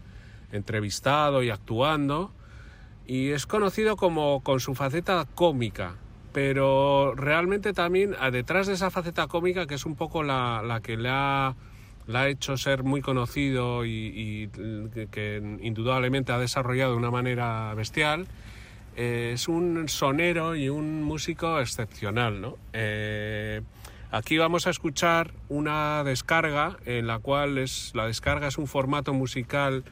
entrevistado 0.51 1.43
y 1.43 1.49
actuando, 1.49 2.31
y 3.07 3.31
es 3.31 3.45
conocido 3.45 3.97
como 3.97 4.41
con 4.41 4.59
su 4.59 4.75
faceta 4.75 5.25
cómica, 5.35 5.95
pero 6.35 7.15
realmente 7.15 7.71
también 7.71 8.13
detrás 8.33 8.67
de 8.67 8.73
esa 8.73 8.91
faceta 8.91 9.25
cómica, 9.27 9.67
que 9.67 9.75
es 9.75 9.85
un 9.85 9.95
poco 9.95 10.21
la, 10.21 10.61
la 10.65 10.81
que 10.81 10.97
le 10.97 11.07
ha, 11.09 11.55
le 12.07 12.17
ha 12.17 12.27
hecho 12.27 12.57
ser 12.57 12.83
muy 12.83 12.99
conocido 12.99 13.85
y, 13.85 14.49
que 15.11 15.57
indudablemente 15.61 16.33
ha 16.33 16.37
desarrollado 16.37 16.91
de 16.91 16.97
una 16.97 17.09
manera 17.09 17.73
bestial, 17.75 18.27
eh, 18.97 19.31
es 19.33 19.47
un 19.47 19.87
sonero 19.87 20.57
y 20.57 20.67
un 20.67 21.03
músico 21.03 21.57
excepcional, 21.61 22.41
¿no? 22.41 22.57
Eh, 22.73 23.61
aquí 24.11 24.37
vamos 24.37 24.67
a 24.67 24.71
escuchar 24.71 25.31
una 25.47 26.03
descarga 26.03 26.75
en 26.85 27.07
la 27.07 27.19
cual 27.19 27.57
es 27.57 27.93
la 27.95 28.07
descarga 28.07 28.49
es 28.49 28.57
un 28.57 28.67
formato 28.67 29.13
musical 29.13 29.85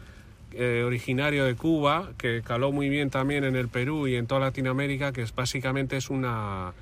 eh, 0.55 0.83
originario 0.85 1.45
de 1.45 1.55
Cuba 1.55 2.11
que 2.17 2.41
caló 2.43 2.71
muy 2.71 2.89
bien 2.89 3.09
también 3.09 3.43
en 3.43 3.55
el 3.55 3.69
Perú 3.69 4.07
y 4.07 4.15
en 4.15 4.27
toda 4.27 4.41
Latinoamérica, 4.41 5.11
que 5.11 5.21
es 5.21 5.33
básicamente 5.33 5.97
es 5.97 6.09
una 6.09 6.73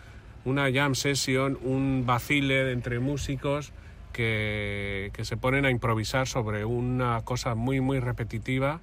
una 0.43 0.71
jam 0.71 0.95
session, 0.95 1.57
un 1.61 2.03
vacile 2.05 2.71
entre 2.71 2.99
músicos 2.99 3.73
que, 4.11 5.11
que 5.13 5.23
se 5.23 5.37
ponen 5.37 5.65
a 5.65 5.69
improvisar 5.69 6.27
sobre 6.27 6.65
una 6.65 7.21
cosa 7.23 7.55
muy 7.55 7.79
muy 7.79 7.99
repetitiva 7.99 8.81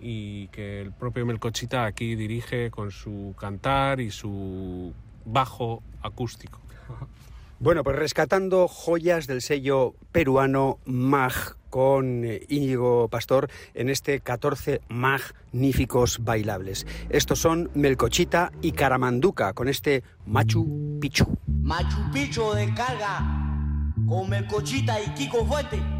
y 0.00 0.48
que 0.48 0.80
el 0.80 0.92
propio 0.92 1.26
Melcochita 1.26 1.84
aquí 1.84 2.14
dirige 2.16 2.70
con 2.70 2.90
su 2.90 3.34
cantar 3.38 4.00
y 4.00 4.10
su 4.10 4.92
bajo 5.24 5.82
acústico. 6.02 6.60
Bueno, 7.62 7.84
pues 7.84 7.94
rescatando 7.94 8.68
joyas 8.68 9.26
del 9.26 9.42
sello 9.42 9.94
peruano 10.12 10.78
MAG 10.86 11.56
con 11.68 12.24
eh, 12.24 12.40
Íñigo 12.48 13.08
Pastor 13.08 13.50
en 13.74 13.90
este 13.90 14.20
14 14.20 14.80
magníficos 14.88 16.24
bailables. 16.24 16.86
Estos 17.10 17.38
son 17.38 17.70
Melcochita 17.74 18.50
y 18.62 18.72
Caramanduca 18.72 19.52
con 19.52 19.68
este 19.68 20.02
Machu 20.24 20.98
Picchu. 21.02 21.36
Machu 21.46 22.10
Picchu 22.14 22.50
descarga 22.54 23.18
con 24.08 24.30
Melcochita 24.30 24.98
y 24.98 25.10
Kiko 25.10 25.44
Fuente. 25.44 25.99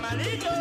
Rico 0.00 0.57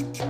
alt. 0.00 0.29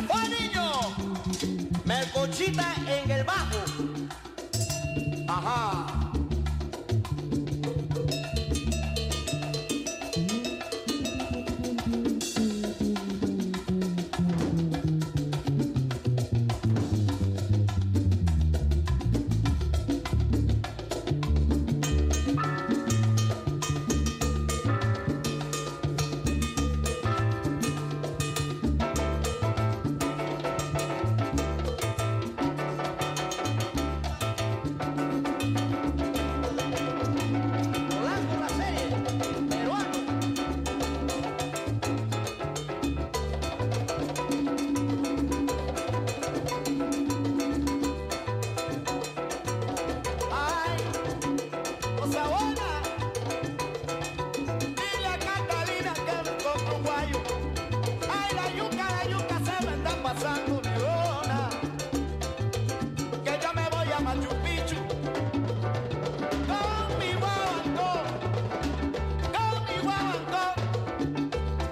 Niño. 0.00 0.70
Melcochita 1.84 2.79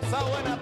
Esa 0.08 0.22
buena, 0.24 0.57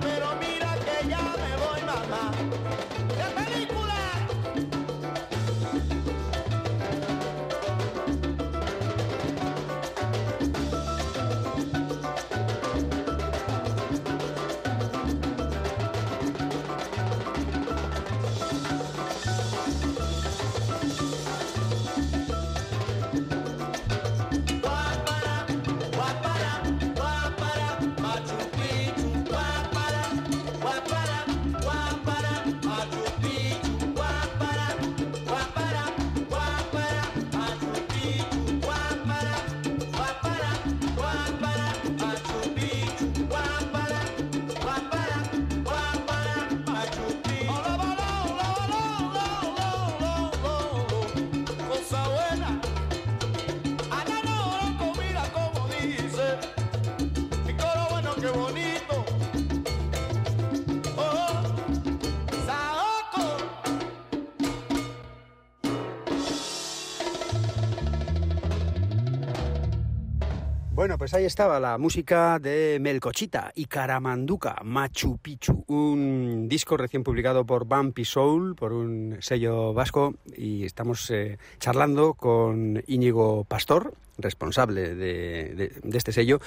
Bueno, 70.86 70.98
pues 70.98 71.14
ahí 71.14 71.24
estaba 71.24 71.58
la 71.58 71.78
música 71.78 72.38
de 72.38 72.78
Melcochita 72.80 73.50
y 73.56 73.64
Caramanduca, 73.64 74.60
Machu 74.62 75.18
Picchu, 75.18 75.64
un 75.66 76.46
disco 76.48 76.76
recién 76.76 77.02
publicado 77.02 77.44
por 77.44 77.64
Bumpy 77.64 78.04
Soul, 78.04 78.54
por 78.54 78.72
un 78.72 79.16
sello 79.18 79.74
vasco, 79.74 80.14
y 80.36 80.64
estamos 80.64 81.10
eh, 81.10 81.38
charlando 81.58 82.14
con 82.14 82.84
Íñigo 82.86 83.42
Pastor, 83.42 83.94
responsable 84.16 84.94
de, 84.94 85.72
este 85.92 86.12
sello, 86.12 86.38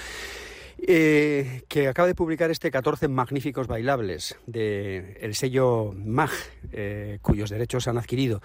eh, 0.87 1.63
que 1.67 1.89
acaba 1.89 2.07
de 2.07 2.15
publicar 2.15 2.49
este 2.49 2.71
14 2.71 3.09
magníficos 3.09 3.67
bailables 3.67 4.37
del 4.45 5.35
sello 5.35 5.91
MAG, 5.93 6.31
eh, 6.71 7.19
cuyos 7.21 7.49
derechos 7.49 7.89
han 7.89 7.97
adquirido. 7.97 8.41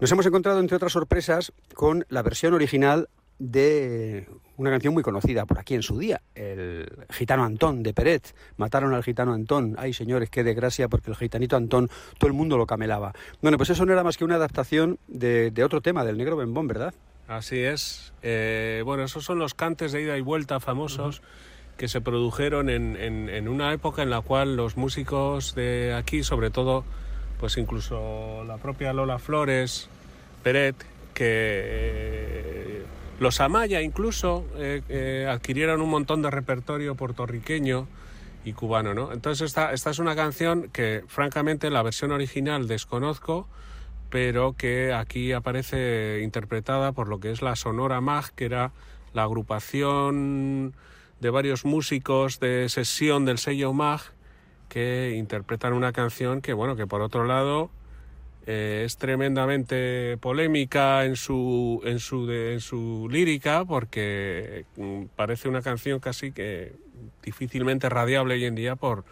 Nos 0.00 0.10
hemos 0.12 0.24
encontrado, 0.24 0.60
entre 0.60 0.76
otras 0.76 0.92
sorpresas, 0.92 1.52
con 1.74 2.06
la 2.08 2.22
versión 2.22 2.54
original 2.54 3.10
de 3.40 4.28
una 4.58 4.70
canción 4.70 4.92
muy 4.94 5.02
conocida 5.02 5.46
por 5.46 5.58
aquí 5.58 5.74
en 5.74 5.82
su 5.82 5.98
día, 5.98 6.20
el 6.34 6.86
gitano 7.10 7.42
Antón 7.44 7.82
de 7.82 7.94
Peret. 7.94 8.34
Mataron 8.58 8.92
al 8.94 9.02
gitano 9.02 9.32
Antón. 9.32 9.74
Ay, 9.78 9.94
señores, 9.94 10.28
qué 10.28 10.44
desgracia, 10.44 10.88
porque 10.88 11.10
el 11.10 11.16
gitanito 11.16 11.56
Antón 11.56 11.88
todo 12.18 12.28
el 12.28 12.34
mundo 12.34 12.58
lo 12.58 12.66
camelaba. 12.66 13.12
Bueno, 13.40 13.56
pues 13.56 13.70
eso 13.70 13.86
no 13.86 13.92
era 13.94 14.04
más 14.04 14.18
que 14.18 14.24
una 14.24 14.34
adaptación 14.36 14.98
de, 15.08 15.50
de 15.50 15.64
otro 15.64 15.80
tema, 15.80 16.04
del 16.04 16.18
negro 16.18 16.36
bembón, 16.36 16.68
¿verdad? 16.68 16.92
Así 17.26 17.58
es. 17.60 18.12
Eh, 18.22 18.82
bueno, 18.84 19.02
esos 19.04 19.24
son 19.24 19.38
los 19.38 19.54
cantes 19.54 19.92
de 19.92 20.02
ida 20.02 20.18
y 20.18 20.20
vuelta 20.20 20.60
famosos 20.60 21.22
que 21.78 21.88
se 21.88 22.02
produjeron 22.02 22.68
en, 22.68 22.96
en- 22.96 23.30
en 23.30 23.48
una 23.48 23.72
época 23.72 24.02
en 24.02 24.10
la 24.10 24.20
cual 24.20 24.56
los 24.56 24.76
músicos 24.76 25.54
de 25.54 25.94
aquí, 25.96 26.22
sobre 26.22 26.50
todo, 26.50 26.84
pues 27.38 27.56
incluso 27.56 28.44
la 28.46 28.58
propia 28.58 28.92
Lola 28.92 29.18
Flores, 29.18 29.88
Peret, 30.42 30.76
que 31.14 31.24
eh, 31.24 32.82
los 33.20 33.38
Amaya 33.40 33.82
incluso 33.82 34.46
eh, 34.56 34.82
eh, 34.88 35.28
adquirieron 35.30 35.82
un 35.82 35.90
montón 35.90 36.22
de 36.22 36.30
repertorio 36.30 36.94
puertorriqueño 36.94 37.86
y 38.46 38.54
cubano, 38.54 38.94
¿no? 38.94 39.12
Entonces 39.12 39.46
esta, 39.46 39.72
esta 39.72 39.90
es 39.90 39.98
una 39.98 40.16
canción 40.16 40.70
que 40.72 41.04
francamente 41.06 41.68
la 41.68 41.82
versión 41.82 42.12
original 42.12 42.66
desconozco, 42.66 43.46
pero 44.08 44.54
que 44.56 44.94
aquí 44.94 45.32
aparece 45.32 46.22
interpretada 46.24 46.92
por 46.92 47.08
lo 47.08 47.20
que 47.20 47.30
es 47.30 47.42
la 47.42 47.56
Sonora 47.56 48.00
Mag, 48.00 48.32
que 48.34 48.46
era 48.46 48.72
la 49.12 49.24
agrupación 49.24 50.74
de 51.20 51.30
varios 51.30 51.66
músicos 51.66 52.40
de 52.40 52.70
sesión 52.70 53.26
del 53.26 53.36
sello 53.36 53.74
Mag 53.74 54.00
que 54.70 55.14
interpretan 55.18 55.74
una 55.74 55.92
canción 55.92 56.40
que, 56.40 56.54
bueno, 56.54 56.74
que 56.74 56.86
por 56.86 57.02
otro 57.02 57.24
lado 57.24 57.70
eh, 58.52 58.82
es 58.84 58.96
tremendamente 58.96 60.16
polémica 60.18 61.04
en 61.04 61.14
su, 61.14 61.80
en 61.84 62.00
su, 62.00 62.28
en 62.28 62.58
su 62.58 63.08
lírica 63.08 63.64
porque 63.64 64.64
mm, 64.76 65.04
parece 65.14 65.48
una 65.48 65.62
canción 65.62 66.00
casi 66.00 66.32
que 66.32 66.72
difícilmente 67.22 67.88
radiable 67.88 68.34
hoy 68.34 68.46
en 68.46 68.56
día 68.56 68.74
por, 68.74 69.04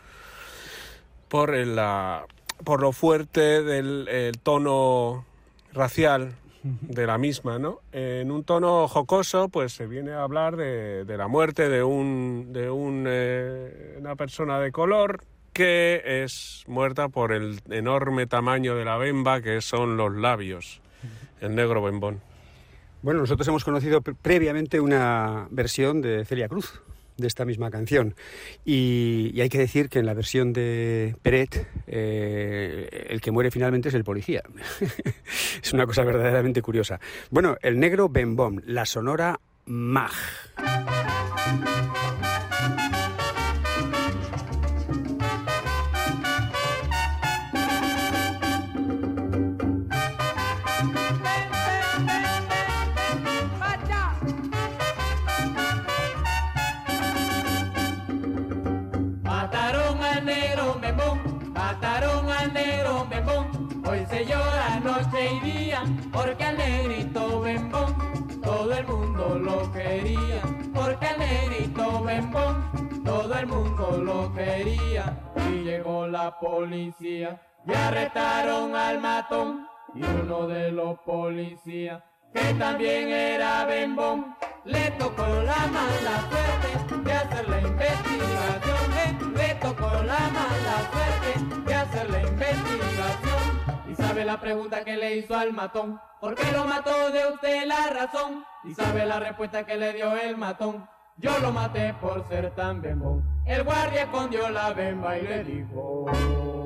por, 1.28 1.56
la, 1.56 2.26
por 2.64 2.80
lo 2.80 2.90
fuerte 2.90 3.62
del 3.62 4.08
el 4.08 4.38
tono 4.40 5.24
racial 5.72 6.34
de 6.64 7.06
la 7.06 7.16
misma, 7.16 7.60
¿no? 7.60 7.78
En 7.92 8.32
un 8.32 8.42
tono 8.42 8.88
jocoso, 8.88 9.48
pues 9.48 9.72
se 9.72 9.86
viene 9.86 10.14
a 10.14 10.24
hablar 10.24 10.56
de, 10.56 11.04
de 11.04 11.16
la 11.16 11.28
muerte 11.28 11.68
de 11.68 11.84
un 11.84 12.52
de 12.52 12.70
un, 12.70 13.04
eh, 13.06 13.98
una 14.00 14.16
persona 14.16 14.58
de 14.58 14.72
color 14.72 15.22
que 15.58 16.22
es 16.22 16.62
muerta 16.68 17.08
por 17.08 17.32
el 17.32 17.58
enorme 17.68 18.28
tamaño 18.28 18.76
de 18.76 18.84
la 18.84 18.96
bemba 18.96 19.40
que 19.42 19.60
son 19.60 19.96
los 19.96 20.14
labios, 20.14 20.80
el 21.40 21.56
negro 21.56 21.82
bembón. 21.82 22.20
Bueno, 23.02 23.18
nosotros 23.18 23.48
hemos 23.48 23.64
conocido 23.64 24.00
pre- 24.00 24.14
previamente 24.14 24.78
una 24.78 25.48
versión 25.50 26.00
de 26.00 26.24
Celia 26.24 26.48
Cruz 26.48 26.80
de 27.16 27.26
esta 27.26 27.44
misma 27.44 27.72
canción. 27.72 28.14
Y, 28.64 29.34
hay 29.40 29.48
que 29.48 29.58
decir 29.58 29.88
que 29.88 29.98
en 29.98 30.06
la 30.06 30.14
versión 30.14 30.52
de 30.52 31.16
Peret, 31.22 31.66
eh, 31.88 33.06
el 33.10 33.20
que 33.20 33.32
muere 33.32 33.50
finalmente 33.50 33.88
es 33.88 33.94
el 33.96 34.04
policía. 34.04 34.44
es 35.60 35.72
una 35.72 35.86
cosa 35.86 36.04
verdaderamente 36.04 36.62
curiosa. 36.62 37.00
Bueno, 37.30 37.56
el 37.62 37.80
negro 37.80 38.08
Bembom, 38.08 38.60
la 38.64 38.86
sonora 38.86 39.40
Mag. 39.66 40.12
Porque 66.12 66.44
al 66.44 66.56
negrito 66.56 67.40
bembón 67.40 67.94
todo 68.42 68.72
el 68.72 68.86
mundo 68.86 69.38
lo 69.38 69.72
quería. 69.72 70.42
Porque 70.74 71.06
al 71.06 71.18
negrito 71.18 72.02
bembón 72.02 73.02
todo 73.04 73.34
el 73.34 73.46
mundo 73.46 74.00
lo 74.02 74.32
quería. 74.34 75.18
Y 75.50 75.64
llegó 75.64 76.06
la 76.06 76.38
policía 76.38 77.40
y 77.66 77.72
arrestaron 77.74 78.74
al 78.74 79.00
matón 79.00 79.66
y 79.94 80.02
uno 80.02 80.46
de 80.46 80.70
los 80.72 80.98
policías 81.00 82.02
que 82.32 82.54
también 82.54 83.08
era 83.08 83.64
bembón 83.64 84.36
le 84.64 84.90
tocó 84.92 85.26
la 85.26 85.66
mala 85.66 86.28
suerte 86.28 86.98
de 87.04 87.12
hacer 87.12 87.48
la 87.48 87.60
investigación, 87.60 88.92
eh, 88.98 89.18
le 89.34 89.54
tocó 89.54 89.90
la 90.02 90.18
mala 90.28 90.76
suerte 90.92 91.64
de 91.66 91.74
hacer 91.74 92.10
la 92.10 92.20
investigación. 92.22 93.47
Sabe 93.98 94.24
la 94.24 94.40
pregunta 94.40 94.84
que 94.84 94.96
le 94.96 95.16
hizo 95.16 95.36
al 95.36 95.52
matón, 95.52 96.00
¿por 96.20 96.36
qué 96.36 96.52
lo 96.52 96.64
mató 96.64 97.10
de 97.10 97.26
usted 97.32 97.66
la 97.66 97.90
razón? 97.90 98.44
Y 98.62 98.72
sabe 98.72 99.04
la 99.04 99.18
respuesta 99.18 99.66
que 99.66 99.76
le 99.76 99.92
dio 99.92 100.16
el 100.16 100.36
matón, 100.36 100.88
yo 101.16 101.36
lo 101.40 101.50
maté 101.50 101.92
por 101.94 102.26
ser 102.28 102.54
tan 102.54 102.80
bembón. 102.80 103.24
El 103.44 103.64
guardia 103.64 104.04
escondió 104.04 104.48
la 104.50 104.72
bemba 104.72 105.18
y 105.18 105.22
le 105.22 105.42
dijo... 105.42 106.57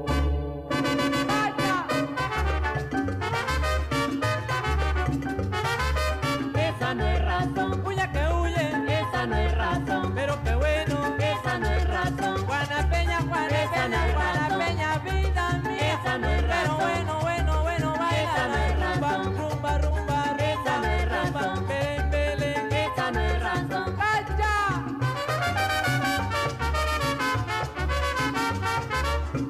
¡Ay, 29.35 29.40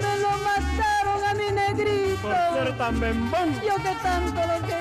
me 0.00 0.18
lo 0.18 0.30
mataron 0.38 1.24
a 1.24 1.34
mi 1.34 1.50
negrito! 1.50 2.22
Por 2.22 2.32
ser 2.32 2.78
tan 2.78 3.00
bembón. 3.00 3.54
Yo 3.66 3.74
que 3.76 3.94
tanto 4.00 4.40
lo 4.46 4.60
quería. 4.66 4.77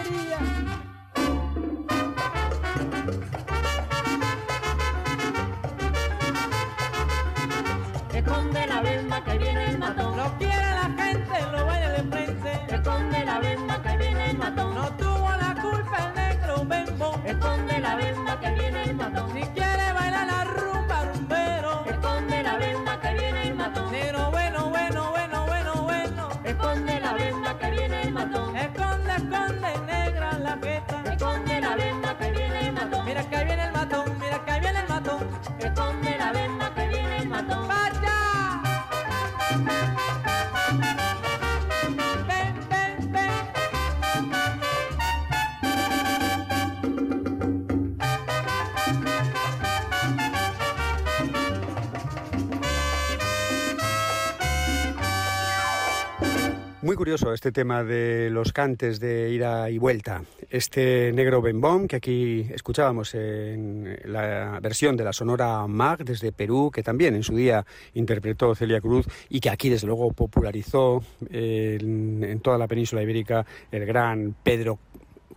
Curioso 57.08 57.32
este 57.32 57.54
tema 57.54 57.86
de 57.86 58.30
los 58.30 58.52
cantes 58.52 59.00
de 59.00 59.32
ida 59.32 59.70
y 59.70 59.78
vuelta. 59.78 60.24
Este 60.50 61.14
negro 61.14 61.42
bembón 61.42 61.88
que 61.88 61.96
aquí 61.96 62.46
escuchábamos 62.54 63.16
en 63.16 63.98
la 64.04 64.60
versión 64.62 64.98
de 64.98 65.06
la 65.06 65.14
Sonora 65.14 65.66
Mag 65.68 66.04
desde 66.04 66.34
Perú, 66.34 66.70
que 66.70 66.84
también 66.84 67.16
en 67.16 67.24
su 67.24 67.34
día 67.34 67.66
interpretó 67.94 68.54
Celia 68.56 68.82
Cruz 68.82 69.06
y 69.30 69.40
que 69.40 69.50
aquí 69.50 69.70
desde 69.70 69.88
luego 69.88 70.12
popularizó 70.12 71.02
en, 71.30 72.26
en 72.26 72.42
toda 72.42 72.58
la 72.58 72.68
península 72.68 73.04
ibérica 73.04 73.46
el 73.72 73.86
gran 73.86 74.36
Pedro 74.44 74.78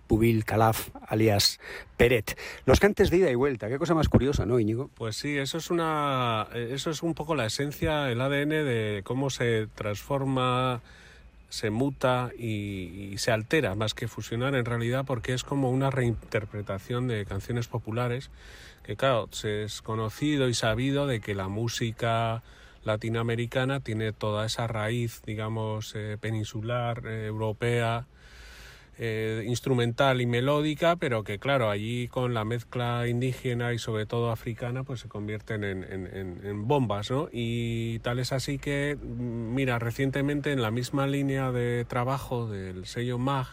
Pubil 0.08 0.44
Calaf, 0.44 0.88
alias 1.06 1.60
Peret. 1.96 2.36
Los 2.66 2.80
cantes 2.80 3.10
de 3.10 3.18
ida 3.18 3.30
y 3.30 3.36
vuelta, 3.36 3.68
qué 3.68 3.78
cosa 3.78 3.94
más 3.94 4.08
curiosa, 4.08 4.44
¿no, 4.44 4.58
Íñigo? 4.58 4.90
Pues 4.96 5.14
sí, 5.14 5.38
eso 5.38 5.58
es 5.58 5.70
una, 5.70 6.48
eso 6.52 6.90
es 6.90 7.04
un 7.04 7.14
poco 7.14 7.36
la 7.36 7.46
esencia, 7.46 8.10
el 8.10 8.20
ADN 8.20 8.48
de 8.48 9.02
cómo 9.04 9.30
se 9.30 9.68
transforma, 9.76 10.80
se 11.50 11.70
muta 11.70 12.30
y, 12.38 13.10
y 13.12 13.18
se 13.18 13.30
altera 13.30 13.74
más 13.74 13.92
que 13.92 14.08
fusionar 14.08 14.54
en 14.54 14.64
realidad, 14.64 15.04
porque 15.04 15.34
es 15.34 15.44
como 15.44 15.70
una 15.70 15.90
reinterpretación 15.90 17.06
de 17.06 17.26
canciones 17.26 17.68
populares 17.68 18.30
que 18.82 18.96
claro, 18.96 19.28
es 19.44 19.82
conocido 19.82 20.48
y 20.48 20.54
sabido 20.54 21.06
de 21.06 21.20
que 21.20 21.34
la 21.34 21.48
música 21.48 22.42
latinoamericana 22.84 23.80
tiene 23.80 24.12
toda 24.12 24.46
esa 24.46 24.66
raíz, 24.66 25.22
digamos, 25.24 25.94
eh, 25.94 26.16
peninsular, 26.20 27.06
eh, 27.06 27.26
europea, 27.26 28.06
eh, 29.02 29.44
instrumental 29.46 30.20
y 30.20 30.26
melódica, 30.26 30.96
pero 30.96 31.24
que 31.24 31.38
claro, 31.38 31.70
allí 31.70 32.06
con 32.08 32.34
la 32.34 32.44
mezcla 32.44 33.08
indígena 33.08 33.72
y 33.72 33.78
sobre 33.78 34.04
todo 34.04 34.30
africana, 34.30 34.84
pues 34.84 35.00
se 35.00 35.08
convierten 35.08 35.64
en, 35.64 35.84
en- 35.84 36.40
en- 36.44 36.68
bombas, 36.68 37.10
¿no? 37.10 37.30
Y 37.32 37.98
tal 38.00 38.18
es 38.18 38.30
así 38.32 38.58
que, 38.58 38.98
mm, 39.02 39.54
mira, 39.54 39.78
recientemente 39.78 40.52
en 40.52 40.60
la 40.60 40.70
misma 40.70 41.06
línea 41.06 41.50
de 41.50 41.86
trabajo 41.86 42.46
del 42.46 42.84
sello 42.84 43.16
MAG 43.18 43.46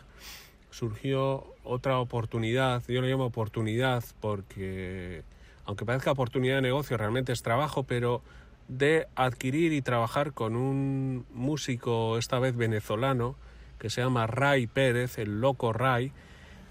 surgió 0.69 1.45
otra 1.63 1.99
oportunidad, 1.99 2.83
yo 2.89 2.99
lo 3.01 3.07
llamo 3.07 3.23
oportunidad 3.25 4.03
porque, 4.19 5.23
aunque 5.63 5.85
parezca 5.85 6.11
oportunidad 6.11 6.55
de 6.55 6.61
negocio, 6.63 6.97
realmente 6.97 7.31
es 7.31 7.41
trabajo, 7.41 7.83
pero 7.83 8.21
de 8.67 9.07
adquirir 9.15 9.71
y 9.71 9.81
trabajar 9.81 10.33
con 10.33 10.57
un 10.57 11.25
músico, 11.33 12.17
esta 12.17 12.37
vez 12.39 12.57
venezolano, 12.57 13.37
que 13.79 13.89
se 13.89 14.01
llama 14.01 14.27
Ray 14.27 14.67
Pérez, 14.67 15.17
el 15.17 15.41
loco 15.41 15.73
Ray. 15.73 16.11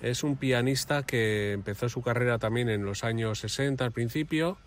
Es 0.02 0.22
un 0.22 0.36
pianista 0.36 1.04
que 1.04 1.52
empezó 1.52 1.88
su 1.88 2.02
carrera 2.02 2.38
también 2.38 2.68
en 2.68 2.84
los 2.84 3.04
años 3.04 3.40
60 3.40 3.84
al 3.84 3.92
principio 3.92 4.58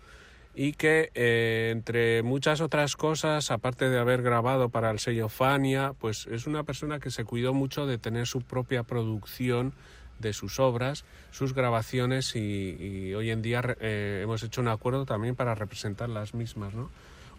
y 0.54 0.72
que 0.72 1.10
eh, 1.14 1.70
entre 1.72 2.22
muchas 2.22 2.60
otras 2.60 2.96
cosas, 2.96 3.50
aparte 3.50 3.88
de 3.88 3.98
haber 3.98 4.22
grabado 4.22 4.68
para 4.68 4.90
el 4.90 4.98
sello 4.98 5.28
Fania, 5.28 5.94
pues 5.98 6.26
es 6.26 6.46
una 6.46 6.64
persona 6.64 6.98
que 6.98 7.10
se 7.10 7.24
cuidó 7.24 7.54
mucho 7.54 7.86
de 7.86 7.98
tener 7.98 8.26
su 8.26 8.40
propia 8.40 8.82
producción 8.82 9.72
de 10.18 10.32
sus 10.32 10.60
obras, 10.60 11.04
sus 11.30 11.54
grabaciones 11.54 12.36
y, 12.36 13.14
hoy 13.14 13.30
en 13.30 13.42
día 13.42 13.76
eh, 13.80 14.20
hemos 14.22 14.42
hecho 14.42 14.60
un 14.60 14.68
acuerdo 14.68 15.06
también 15.06 15.34
para 15.34 15.54
representar 15.54 16.08
las 16.08 16.34
mismas, 16.34 16.74
¿no? 16.74 16.90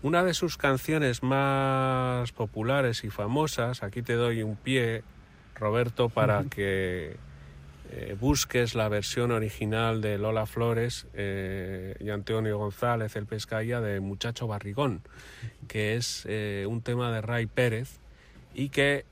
Una 0.04 0.24
de 0.24 0.34
sus 0.34 0.58
canciones 0.58 1.22
más 1.22 2.32
populares 2.32 3.04
y 3.04 3.12
famosas, 3.12 3.84
aquí 3.84 4.02
te 4.02 4.14
doy 4.16 4.42
un 4.42 4.56
pie, 4.56 5.04
Roberto, 5.54 6.10
para 6.10 6.44
que 6.46 7.18
eh, 7.92 8.18
busques 8.20 8.74
la 8.74 8.90
versión 8.90 9.32
original 9.32 10.02
de 10.02 10.18
Lola 10.18 10.48
Flores 10.48 11.06
eh, 11.14 11.96
y 12.00 12.10
Antonio 12.10 12.58
González, 12.58 13.16
el 13.16 13.28
Pescaya, 13.28 13.80
de 13.80 14.00
Muchacho 14.00 14.48
Barrigón, 14.48 15.02
que 15.68 15.96
es 15.96 16.26
eh, 16.28 16.66
un 16.68 16.82
tema 16.82 17.12
de 17.12 17.22
Ray 17.22 17.46
Pérez 17.46 18.00
y 18.56 18.70
que 18.70 19.06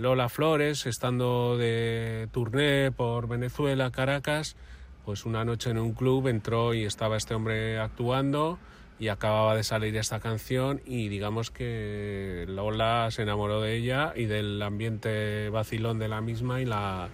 Lola 0.00 0.30
Flores, 0.30 0.86
estando 0.86 1.58
de 1.58 2.26
turné 2.32 2.90
por 2.90 3.28
Venezuela, 3.28 3.90
Caracas, 3.90 4.56
pues 5.04 5.26
una 5.26 5.44
noche 5.44 5.68
en 5.68 5.78
un 5.78 5.92
club 5.92 6.28
entró 6.28 6.72
y 6.72 6.84
estaba 6.84 7.18
este 7.18 7.34
hombre 7.34 7.78
actuando 7.78 8.58
y 8.98 9.08
acababa 9.08 9.56
de 9.56 9.64
salir 9.64 9.96
esta 9.96 10.20
canción 10.20 10.80
y 10.84 11.08
digamos 11.08 11.50
que 11.50 12.44
Lola 12.48 13.08
se 13.10 13.22
enamoró 13.22 13.60
de 13.60 13.74
ella 13.76 14.12
y 14.14 14.26
del 14.26 14.62
ambiente 14.62 15.48
vacilón 15.50 15.98
de 15.98 16.08
la 16.08 16.20
misma 16.20 16.60
y 16.60 16.64
la, 16.64 17.08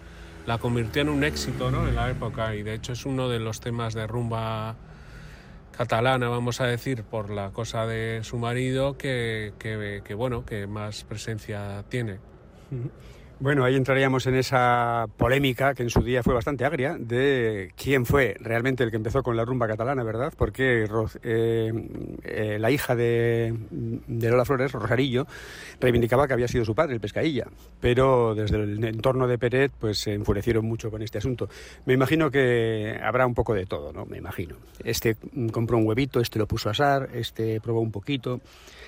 la 0.47 0.59
convirtió 0.59 1.03
en 1.03 1.09
un 1.09 1.25
éxito 1.25 1.71
¿no? 1.71 1.89
en 1.89 1.97
la 1.97 2.11
época 2.11 2.55
y 2.55 2.63
de 2.63 2.75
hecho 2.75 2.93
es 2.93 3.07
uno 3.07 3.29
de 3.29 3.39
los 3.39 3.61
temas 3.61 3.95
de 3.95 4.07
rumba 4.07 4.77
catalana, 5.81 6.29
vamos 6.29 6.61
a 6.61 6.67
decir, 6.67 7.05
por 7.05 7.31
la 7.31 7.53
cosa 7.53 7.87
de 7.87 8.21
su 8.23 8.37
marido, 8.37 8.99
que, 8.99 9.55
que, 9.59 10.03
que, 10.05 10.13
bueno, 10.13 10.45
que 10.45 10.67
más 10.67 11.05
presencia 11.05 11.83
tiene. 11.89 12.19
Bueno, 13.43 13.65
ahí 13.65 13.75
entraríamos 13.75 14.27
en 14.27 14.35
esa 14.35 15.07
polémica 15.17 15.73
que 15.73 15.83
en 15.83 15.89
su 15.89 16.03
día 16.03 16.23
fue 16.23 16.35
bastante 16.35 16.67
agria 16.67 16.99
de 17.01 17.73
quién 17.75 18.05
fue 18.05 18.37
realmente 18.39 18.85
el 18.85 18.91
que 18.91 18.99
empezó 18.99 19.23
con 19.23 19.35
la 19.35 19.47
rumba 19.47 19.67
catalana, 19.67 20.03
¿verdad? 20.03 20.31
Porque 20.37 20.87
eh, 21.23 21.73
eh, 22.23 22.59
la 22.61 22.71
hija 22.71 22.95
de, 22.95 23.55
de 23.71 24.29
Lola 24.31 24.45
Flores, 24.45 24.73
Rosarillo, 24.73 25.27
reivindicaba 25.81 26.29
que 26.29 26.35
había 26.35 26.49
sido 26.49 26.67
su 26.67 26.75
padre, 26.75 26.93
el 26.93 27.01
Pescailla. 27.01 27.47
Pero 27.81 28.35
desde 28.35 28.57
el 28.57 28.85
entorno 28.85 29.27
de 29.27 29.39
Peret, 29.39 29.73
pues 29.73 29.97
se 29.97 30.13
enfurecieron 30.13 30.67
mucho 30.67 30.91
con 30.91 31.01
este 31.01 31.17
asunto. 31.17 31.49
Me 31.87 31.95
imagino 31.95 32.31
que 32.31 33.01
habrá 33.03 33.27
un 33.27 33.35
poco 33.35 33.55
de 33.55 33.65
todo, 33.65 33.91
¿no? 33.91 34.05
Me 34.05 34.19
imagino. 34.19 34.57
Este 34.85 35.17
mm, 35.33 35.49
compró 35.49 35.79
un 35.79 35.87
huevito, 35.87 36.21
este 36.21 36.39
lo 36.39 36.47
puso 36.47 36.69
a 36.69 36.73
asar, 36.73 37.09
este 37.15 37.59
probó 37.63 37.81
un 37.81 37.91
poquito. 37.91 38.43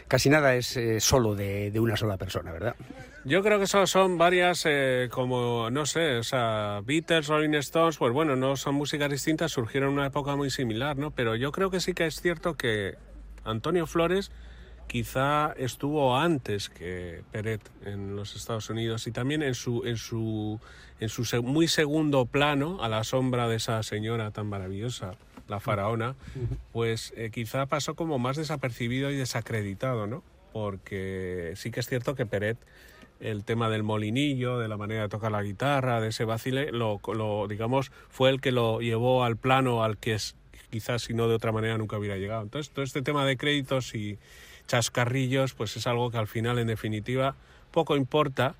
Casi 0.08 0.28
nada 0.28 0.54
es 0.54 0.76
eh, 0.76 1.00
solo 1.00 1.34
de, 1.34 1.72
una 1.78 1.96
sola 1.96 2.16
persona, 2.16 2.52
¿verdad? 2.52 2.76
Yo 3.24 3.42
creo 3.42 3.58
que 3.58 3.64
eso 3.64 3.86
son 3.86 4.18
varias, 4.18 4.64
eh, 4.66 5.08
como, 5.10 5.70
no 5.70 5.86
sé, 5.86 6.16
o 6.16 6.22
sea, 6.22 6.80
Beatles, 6.84 7.28
Rolling 7.28 7.54
Stones, 7.54 7.96
pues 7.96 8.12
bueno, 8.12 8.36
no 8.36 8.56
son 8.56 8.74
músicas 8.74 9.10
distintas, 9.10 9.52
surgieron 9.52 9.90
en 9.90 9.98
una 9.98 10.06
época 10.06 10.36
muy 10.36 10.50
similar, 10.50 10.96
¿no? 10.96 11.12
Pero 11.12 11.36
yo 11.36 11.52
creo 11.52 11.70
que 11.70 11.80
sí 11.80 11.94
que 11.94 12.06
es 12.06 12.20
cierto 12.20 12.56
que 12.56 12.96
Antonio 13.44 13.86
Flores 13.86 14.32
quizá 14.86 15.54
estuvo 15.56 16.16
antes 16.18 16.68
que 16.68 17.22
Peret 17.30 17.62
en 17.84 18.14
los 18.14 18.36
Estados 18.36 18.68
Unidos 18.68 19.06
y 19.06 19.12
también 19.12 19.42
en 19.42 19.54
su, 19.54 19.84
en 19.84 19.96
su, 19.96 20.60
en 21.00 21.08
su 21.08 21.24
muy 21.42 21.66
segundo 21.68 22.26
plano, 22.26 22.82
a 22.82 22.88
la 22.88 23.02
sombra 23.04 23.48
de 23.48 23.56
esa 23.56 23.82
señora 23.82 24.32
tan 24.32 24.48
maravillosa, 24.48 25.14
la 25.48 25.60
faraona, 25.60 26.14
pues 26.72 27.12
eh, 27.16 27.30
quizá 27.30 27.66
pasó 27.66 27.94
como 27.94 28.18
más 28.18 28.36
desapercibido 28.36 29.10
y 29.10 29.16
desacreditado, 29.16 30.06
¿no? 30.06 30.22
Porque 30.52 31.52
sí 31.56 31.70
que 31.70 31.80
es 31.80 31.88
cierto 31.88 32.14
que 32.14 32.26
Peret 32.26 32.58
el 33.20 33.44
tema 33.44 33.70
del 33.70 33.82
molinillo, 33.82 34.58
de 34.58 34.68
la 34.68 34.76
manera 34.76 35.02
de 35.02 35.08
tocar 35.08 35.30
la 35.30 35.42
guitarra, 35.42 36.00
de 36.00 36.08
ese 36.08 36.24
vacile, 36.24 36.72
lo, 36.72 37.00
lo, 37.14 37.46
digamos, 37.46 37.92
fue 38.08 38.30
el 38.30 38.40
que 38.40 38.50
lo 38.50 38.80
llevó 38.80 39.24
al 39.24 39.36
plano 39.36 39.84
al 39.84 39.96
que 39.96 40.14
es, 40.14 40.34
quizás 40.70 41.02
si 41.02 41.14
no 41.14 41.28
de 41.28 41.36
otra 41.36 41.52
manera 41.52 41.78
nunca 41.78 41.96
hubiera 41.96 42.16
llegado. 42.16 42.42
Entonces, 42.42 42.72
todo 42.72 42.84
este 42.84 43.02
tema 43.02 43.24
de 43.24 43.36
créditos 43.36 43.94
y 43.94 44.18
chascarrillos, 44.66 45.54
pues 45.54 45.76
es 45.76 45.86
algo 45.86 46.10
que 46.10 46.18
al 46.18 46.26
final, 46.26 46.58
en 46.58 46.66
definitiva, 46.66 47.34
poco 47.72 47.96
importa, 47.96 48.54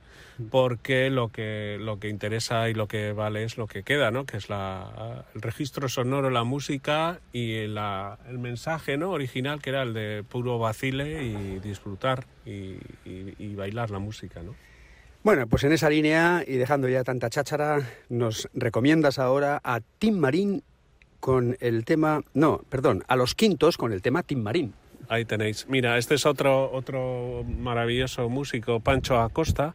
porque 0.50 1.10
lo 1.10 1.28
que, 1.28 1.76
lo 1.80 2.00
que 2.00 2.08
interesa 2.08 2.68
y 2.68 2.74
lo 2.74 2.88
que 2.88 3.12
vale 3.12 3.44
es 3.44 3.56
lo 3.58 3.66
que 3.66 3.82
queda, 3.82 4.10
¿no? 4.10 4.24
Que 4.24 4.38
es 4.38 4.48
la, 4.48 5.24
el 5.34 5.42
registro 5.42 5.88
sonoro, 5.88 6.30
la 6.30 6.44
música 6.44 7.20
y 7.32 7.66
la, 7.66 8.18
el 8.28 8.38
mensaje, 8.38 8.96
¿no? 8.96 9.10
Original, 9.10 9.60
que 9.60 9.70
era 9.70 9.82
el 9.82 9.94
de 9.94 10.24
puro 10.28 10.58
vacile 10.58 11.22
y 11.24 11.60
disfrutar 11.60 12.26
y, 12.44 13.54
bailar 13.54 13.90
la 13.90 13.98
música, 13.98 14.42
¿no? 14.42 14.54
Bueno, 15.22 15.46
pues 15.46 15.62
en 15.62 15.72
esa 15.72 15.88
línea 15.88 16.42
y 16.44 16.56
dejando 16.56 16.88
ya 16.88 17.04
tanta 17.04 17.30
cháchara, 17.30 17.88
nos 18.08 18.48
recomiendas 18.54 19.20
ahora 19.20 19.60
a 19.62 19.80
Tim 19.98 20.18
Marín 20.18 20.64
con 21.20 21.56
el 21.60 21.84
tema, 21.84 22.22
no, 22.34 22.62
perdón, 22.68 23.04
a 23.06 23.14
los 23.14 23.36
quintos 23.36 23.76
con 23.76 23.92
el 23.92 24.02
tema 24.02 24.24
Tim 24.24 24.40
Marín. 24.40 24.74
Ahí 25.12 25.26
tenéis. 25.26 25.66
Mira, 25.68 25.98
este 25.98 26.14
es 26.14 26.24
otro, 26.24 26.72
otro 26.72 27.44
maravilloso 27.44 28.30
músico, 28.30 28.80
Pancho 28.80 29.20
Acosta, 29.20 29.74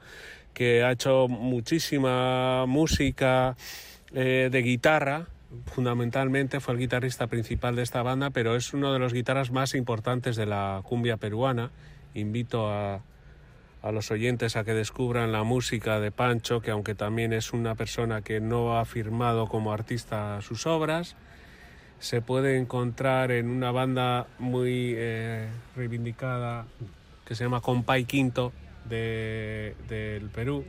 que 0.56 0.82
ha 0.84 0.92
hecho 0.92 1.28
muchísima 1.28 2.66
música 2.66 3.56
eh, 4.16 4.50
de 4.52 4.62
guitarra. 4.64 5.28
Fundamentalmente 5.68 6.60
fue 6.60 6.74
el 6.74 6.80
guitarrista 6.80 7.28
principal 7.28 7.76
de 7.76 7.84
esta 7.84 8.02
banda, 8.02 8.32
pero 8.32 8.56
es 8.56 8.74
uno 8.74 8.92
de 8.92 8.98
los 8.98 9.14
guitarras 9.14 9.52
más 9.52 9.76
importantes 9.76 10.38
de 10.38 10.48
la 10.48 10.82
cumbia 10.84 11.18
peruana. 11.18 11.70
Invito 12.16 12.72
a, 12.72 13.04
a 13.84 13.92
los 13.92 14.10
oyentes 14.10 14.56
a 14.56 14.64
que 14.64 14.74
descubran 14.74 15.32
la 15.32 15.44
música 15.44 16.00
de 16.00 16.10
Pancho, 16.10 16.62
que 16.62 16.72
aunque 16.72 16.96
también 16.96 17.32
es 17.32 17.54
una 17.54 17.76
persona 17.76 18.24
que 18.24 18.40
no 18.40 18.80
ha 18.80 18.86
firmado 18.86 19.46
como 19.46 19.72
artista 19.72 20.42
sus 20.42 20.66
obras, 20.66 21.16
se 22.00 22.22
puede 22.22 22.58
encontrar 22.58 23.32
en 23.32 23.50
una 23.50 23.72
banda 23.72 24.28
muy 24.40 24.94
eh, 24.96 25.48
reivindicada 25.76 26.66
que 27.26 27.36
se 27.36 27.44
llama 27.44 27.62
Compay 27.62 28.06
Quinto 28.06 28.54
de- 28.88 29.76
del 29.90 30.30
Perú 30.30 30.66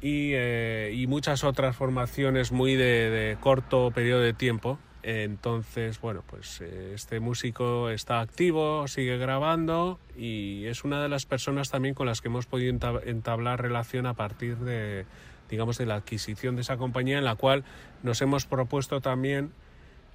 y, 0.00 0.30
eh, 0.34 0.92
y 0.94 1.06
muchas 1.06 1.42
otras 1.44 1.76
formaciones 1.76 2.52
muy 2.52 2.76
de, 2.76 3.10
de 3.10 3.36
corto 3.40 3.90
periodo 3.90 4.20
de 4.20 4.32
tiempo. 4.32 4.78
Entonces, 5.02 6.00
bueno, 6.00 6.22
pues 6.26 6.60
eh, 6.60 6.92
este 6.94 7.18
músico 7.20 7.88
está 7.90 8.20
activo, 8.20 8.86
sigue 8.88 9.16
grabando 9.16 9.98
y 10.16 10.66
es 10.66 10.84
una 10.84 11.02
de 11.02 11.08
las 11.08 11.24
personas 11.24 11.70
también 11.70 11.94
con 11.94 12.06
las 12.06 12.20
que 12.20 12.28
hemos 12.28 12.46
podido 12.46 12.72
enta- 12.72 13.00
entablar 13.06 13.60
relación 13.62 14.06
a 14.06 14.14
partir 14.14 14.56
de, 14.58 15.06
digamos, 15.50 15.78
de 15.78 15.86
la 15.86 15.96
adquisición 15.96 16.56
de 16.56 16.62
esa 16.62 16.76
compañía 16.76 17.18
en 17.18 17.24
la 17.24 17.36
cual 17.36 17.64
nos 18.02 18.20
hemos 18.22 18.46
propuesto 18.46 19.00
también 19.00 19.50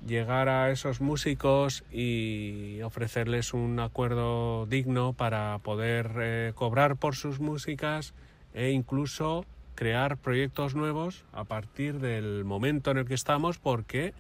llegar 0.06 0.50
a 0.50 0.72
esos 0.72 1.02
músicos 1.02 1.84
y 1.92 2.82
ofrecerles 2.82 3.54
un 3.54 3.80
acuerdo 3.80 4.66
digno 4.66 5.14
para 5.14 5.60
poder 5.60 6.12
eh, 6.20 6.52
cobrar 6.56 6.98
por 6.98 7.16
sus 7.16 7.40
músicas 7.40 8.14
e 8.54 8.72
incluso 8.72 9.46
crear 9.76 10.18
proyectos 10.18 10.76
nuevos 10.76 11.26
a 11.32 11.46
partir 11.46 12.00
del 12.00 12.44
momento 12.44 12.92
en 12.92 12.98
el 12.98 13.06
que 13.06 13.16
estamos 13.16 13.58
porque 13.58 14.14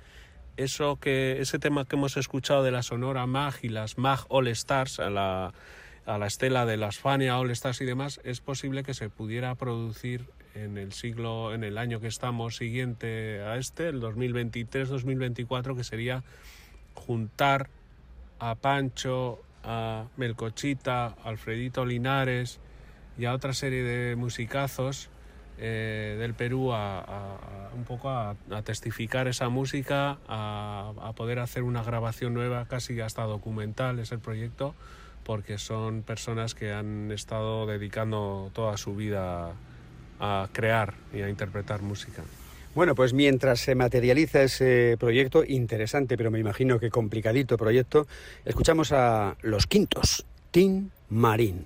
eso 0.57 0.97
que 0.97 1.41
ese 1.41 1.59
tema 1.59 1.85
que 1.85 1.95
hemos 1.95 2.17
escuchado 2.17 2.63
de 2.63 2.71
la 2.71 2.83
Sonora 2.83 3.25
Mag 3.27 3.55
y 3.61 3.69
las 3.69 3.97
Mag 3.97 4.19
All 4.29 4.47
Stars 4.47 4.99
a 4.99 5.09
la, 5.09 5.53
a 6.05 6.17
la 6.17 6.27
estela 6.27 6.65
de 6.65 6.77
las 6.77 6.97
Fania 6.97 7.37
All 7.37 7.51
Stars 7.51 7.81
y 7.81 7.85
demás 7.85 8.21
es 8.23 8.41
posible 8.41 8.83
que 8.83 8.93
se 8.93 9.09
pudiera 9.09 9.53
producir 9.55 10.25
en 10.55 10.77
el 10.77 10.93
siglo 10.93 11.53
en 11.53 11.63
el 11.63 11.77
año 11.77 11.99
que 11.99 12.07
estamos 12.07 12.55
siguiente 12.57 13.41
a 13.41 13.57
este 13.57 13.89
el 13.89 14.01
2023-2024 14.01 15.75
que 15.75 15.83
sería 15.83 16.23
juntar 16.93 17.69
a 18.39 18.55
Pancho 18.55 19.41
a 19.63 20.05
Melcochita 20.17 21.15
Alfredito 21.23 21.85
Linares 21.85 22.59
y 23.17 23.25
a 23.25 23.33
otra 23.33 23.53
serie 23.53 23.83
de 23.83 24.15
musicazos 24.15 25.09
eh, 25.57 26.17
del 26.19 26.33
Perú 26.33 26.73
a, 26.73 26.99
a- 26.99 27.69
a 27.71 27.73
un 27.75 27.83
poco 27.85 28.09
a, 28.09 28.35
a 28.51 28.61
testificar 28.63 29.27
esa 29.27 29.49
música, 29.49 30.17
a 30.27 31.13
poder 31.15 31.39
hacer 31.39 31.63
una 31.63 31.83
grabación 31.83 32.33
nueva, 32.33 32.65
casi 32.65 32.99
hasta 33.01 33.23
documental 33.23 33.99
es 33.99 34.11
el 34.11 34.19
proyecto, 34.19 34.73
porque 35.23 35.57
son 35.57 36.01
personas 36.03 36.53
que 36.55 36.71
han 36.73 37.11
estado 37.11 37.65
dedicando 37.65 38.51
toda 38.53 38.77
su 38.77 38.95
vida 38.95 39.53
a 40.19 40.47
crear 40.51 40.93
y 41.13 41.21
a 41.21 41.29
interpretar 41.29 41.81
música. 41.81 42.23
Bueno, 42.75 42.95
pues 42.95 43.13
mientras 43.13 43.59
se 43.59 43.75
materializa 43.75 44.41
ese 44.41 44.97
proyecto, 44.99 45.43
interesante, 45.45 46.17
pero 46.17 46.31
me 46.31 46.39
imagino 46.39 46.79
que 46.79 46.89
complicadito 46.89 47.55
proyecto, 47.55 48.07
escuchamos 48.45 48.91
a 48.91 49.35
los 49.41 49.67
quintos, 49.67 50.25
Tim 50.49 50.89
Marín. 51.09 51.65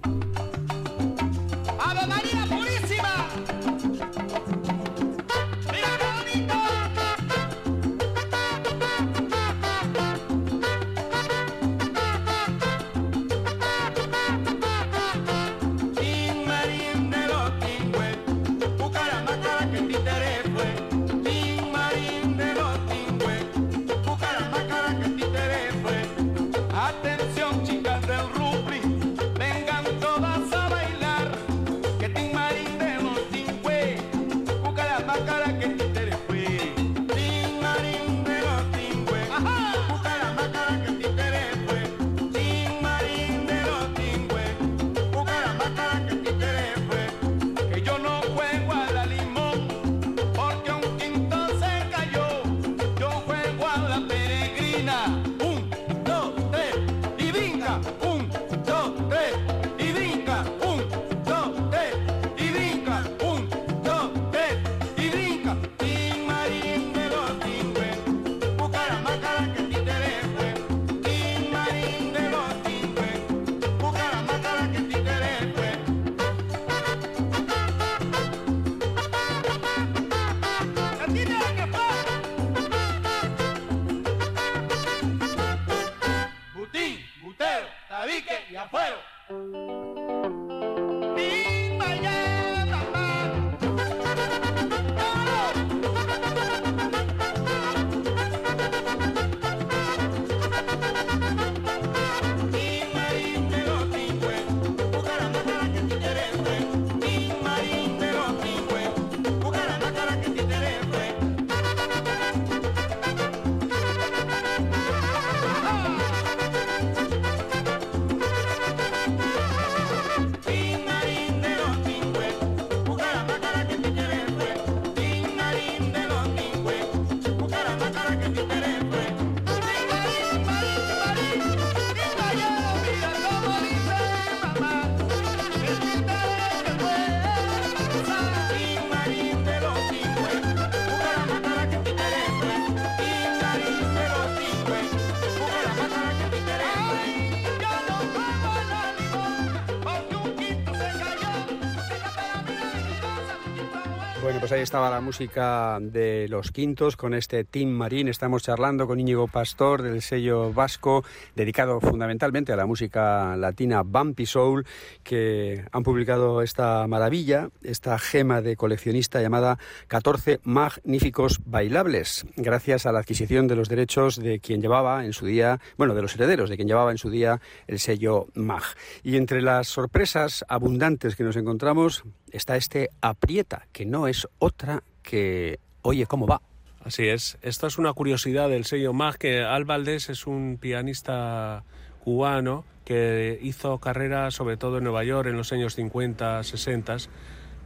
Bueno, 154.20 154.40
pues 154.40 154.52
ahí 154.52 154.62
estaba 154.62 154.90
la 154.90 155.00
música 155.00 155.78
de 155.80 156.28
Los 156.28 156.52
Quintos 156.52 156.98
con 156.98 157.14
este 157.14 157.44
Team 157.44 157.70
Marín. 157.70 158.08
Estamos 158.08 158.42
charlando 158.42 158.88
con 158.88 159.00
Íñigo 159.00 159.28
Pastor 159.28 159.84
del 159.84 160.02
sello 160.02 160.52
vasco, 160.52 161.06
dedicado 161.36 161.80
fundamentalmente 161.80 162.52
a 162.52 162.56
la 162.56 162.66
música 162.66 163.38
latina 163.38 163.84
Bumpy 163.84 164.26
Soul, 164.26 164.66
que 165.04 165.64
han 165.72 165.84
publicado 165.84 166.42
esta 166.42 166.88
maravilla, 166.88 167.50
esta 167.62 168.00
gema 168.00 168.42
de 168.42 168.56
coleccionista 168.56 169.22
llamada 169.22 169.60
14 169.88 170.40
Magníficos 170.44 171.40
Bailables, 171.46 172.26
gracias 172.36 172.88
a 172.88 172.92
la 172.92 173.00
adquisición 173.00 173.48
de 173.48 173.56
los 173.56 173.70
derechos 173.70 174.18
de 174.18 174.40
quien 174.40 174.62
llevaba 174.62 175.06
en 175.06 175.14
su 175.14 175.28
día, 175.28 175.60
bueno, 175.78 175.94
de 175.94 176.02
los 176.02 176.16
herederos 176.16 176.50
de 176.50 176.56
quien 176.56 176.68
llevaba 176.68 176.92
en 176.92 176.98
su 176.98 177.12
día 177.12 177.40
el 177.68 177.80
sello 177.80 178.28
MAG. 178.34 178.64
Y 179.04 179.16
entre 179.16 179.44
las 179.44 179.68
sorpresas 179.68 180.44
abundantes 180.50 181.16
que 181.16 181.24
nos 181.24 181.36
encontramos 181.36 182.04
está 182.32 182.56
este 182.56 182.90
Aprieta, 183.02 183.68
que 183.72 183.86
no 183.86 184.07
es 184.08 184.28
otra 184.40 184.84
que 185.04 185.60
Oye 185.88 186.06
cómo 186.06 186.28
va. 186.28 186.42
Así 186.84 187.08
es. 187.08 187.38
Esto 187.42 187.66
es 187.66 187.78
una 187.78 187.94
curiosidad 187.94 188.50
del 188.50 188.66
sello 188.66 188.92
MAG, 188.92 189.18
que 189.18 189.42
Al 189.42 189.64
Valdés 189.64 190.10
es 190.10 190.28
un 190.28 190.58
pianista 190.60 191.64
cubano 192.04 192.66
que 192.84 193.40
hizo 193.42 193.78
carrera 193.78 194.30
sobre 194.32 194.58
todo 194.58 194.80
en 194.80 194.84
Nueva 194.84 195.06
York 195.06 195.30
en 195.30 195.38
los 195.38 195.54
años 195.54 195.76
50, 195.76 196.44
60. 196.44 196.98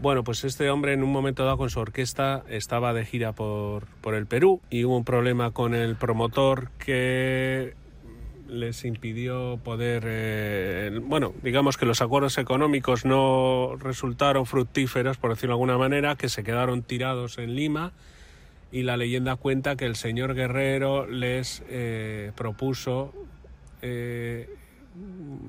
Bueno, 0.01 0.23
pues 0.23 0.43
este 0.43 0.69
hombre 0.69 0.93
en 0.93 1.01
un 1.01 1.11
momento 1.11 1.45
dado 1.45 1.57
con 1.57 1.71
su 1.71 1.79
orquesta 1.79 2.43
estaba 2.47 2.93
de 2.93 3.05
gira 3.05 3.33
por, 3.33 3.87
por 4.01 4.13
el 4.13 4.27
Perú 4.27 4.61
y 4.69 4.83
hubo 4.85 4.97
un 4.97 5.03
problema 5.03 5.49
con 5.49 5.73
el 5.73 5.95
promotor 5.95 6.69
que 6.77 7.73
les 8.51 8.83
impidió 8.83 9.59
poder, 9.63 10.03
eh, 10.05 10.99
bueno, 11.01 11.33
digamos 11.41 11.77
que 11.77 11.85
los 11.85 12.01
acuerdos 12.01 12.37
económicos 12.37 13.05
no 13.05 13.77
resultaron 13.79 14.45
fructíferos, 14.45 15.17
por 15.17 15.31
decirlo 15.31 15.53
de 15.53 15.55
alguna 15.55 15.77
manera, 15.77 16.15
que 16.15 16.27
se 16.27 16.43
quedaron 16.43 16.83
tirados 16.83 17.37
en 17.37 17.55
Lima 17.55 17.93
y 18.71 18.83
la 18.83 18.97
leyenda 18.97 19.37
cuenta 19.37 19.77
que 19.77 19.85
el 19.85 19.95
señor 19.95 20.35
Guerrero 20.35 21.07
les 21.07 21.63
eh, 21.69 22.31
propuso, 22.35 23.13
eh, 23.81 24.49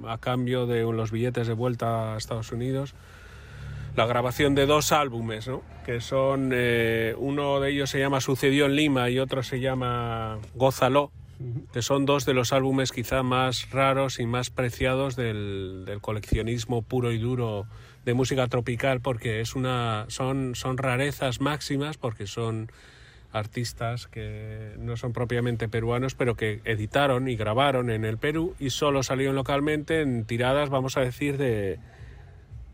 a 0.07 0.19
cambio 0.19 0.67
de 0.67 0.83
los 0.83 1.11
billetes 1.11 1.49
de 1.49 1.55
vuelta 1.55 2.15
a 2.15 2.17
Estados 2.17 2.53
Unidos, 2.53 2.95
la 3.97 4.07
grabación 4.07 4.55
de 4.55 4.67
dos 4.67 4.93
álbumes, 4.93 5.49
¿no? 5.49 5.63
que 5.85 6.01
son, 6.01 6.55
uno 7.19 7.61
de 7.61 7.71
ellos 7.71 7.91
se 7.91 7.99
llama 7.99 8.21
Sucedió 8.21 8.67
en 8.67 8.77
Lima 8.77 9.11
y 9.11 9.19
otro 9.19 9.43
se 9.43 9.61
llama 9.61 10.39
Gózalo, 10.55 11.11
que 11.73 11.83
son 11.83 12.07
dos 12.07 12.25
de 12.25 12.35
los 12.35 12.53
álbumes 12.53 12.93
quizá 12.93 13.23
más 13.23 13.71
raros 13.71 14.19
y 14.19 14.27
más 14.27 14.51
preciados 14.51 15.17
del, 15.17 15.85
del, 15.87 16.01
coleccionismo 16.01 16.83
puro 16.83 17.13
y 17.13 17.19
duro 17.19 17.67
de 18.05 18.15
música 18.15 18.47
tropical 18.49 19.01
porque 19.01 19.41
es 19.41 19.55
una 19.55 20.07
son, 20.09 20.55
son 20.55 20.79
rarezas 20.79 21.41
máximas 21.41 21.97
porque 21.97 22.27
son 22.27 22.71
artistas 23.33 24.09
que 24.09 24.75
no 24.79 24.97
son 24.97 25.13
propiamente 25.13 25.69
peruanos 25.69 26.15
pero 26.15 26.37
que 26.37 26.61
editaron 26.65 27.29
y 27.29 27.37
grabaron 27.37 27.91
en 27.91 28.05
el 28.05 28.19
Perú 28.19 28.55
y 28.59 28.71
solo 28.71 29.03
salieron 29.03 29.37
localmente 29.37 30.01
en 30.01 30.25
tiradas 30.25 30.69
vamos 30.69 30.97
a 30.97 31.01
decir 31.01 31.39
de 31.39 31.79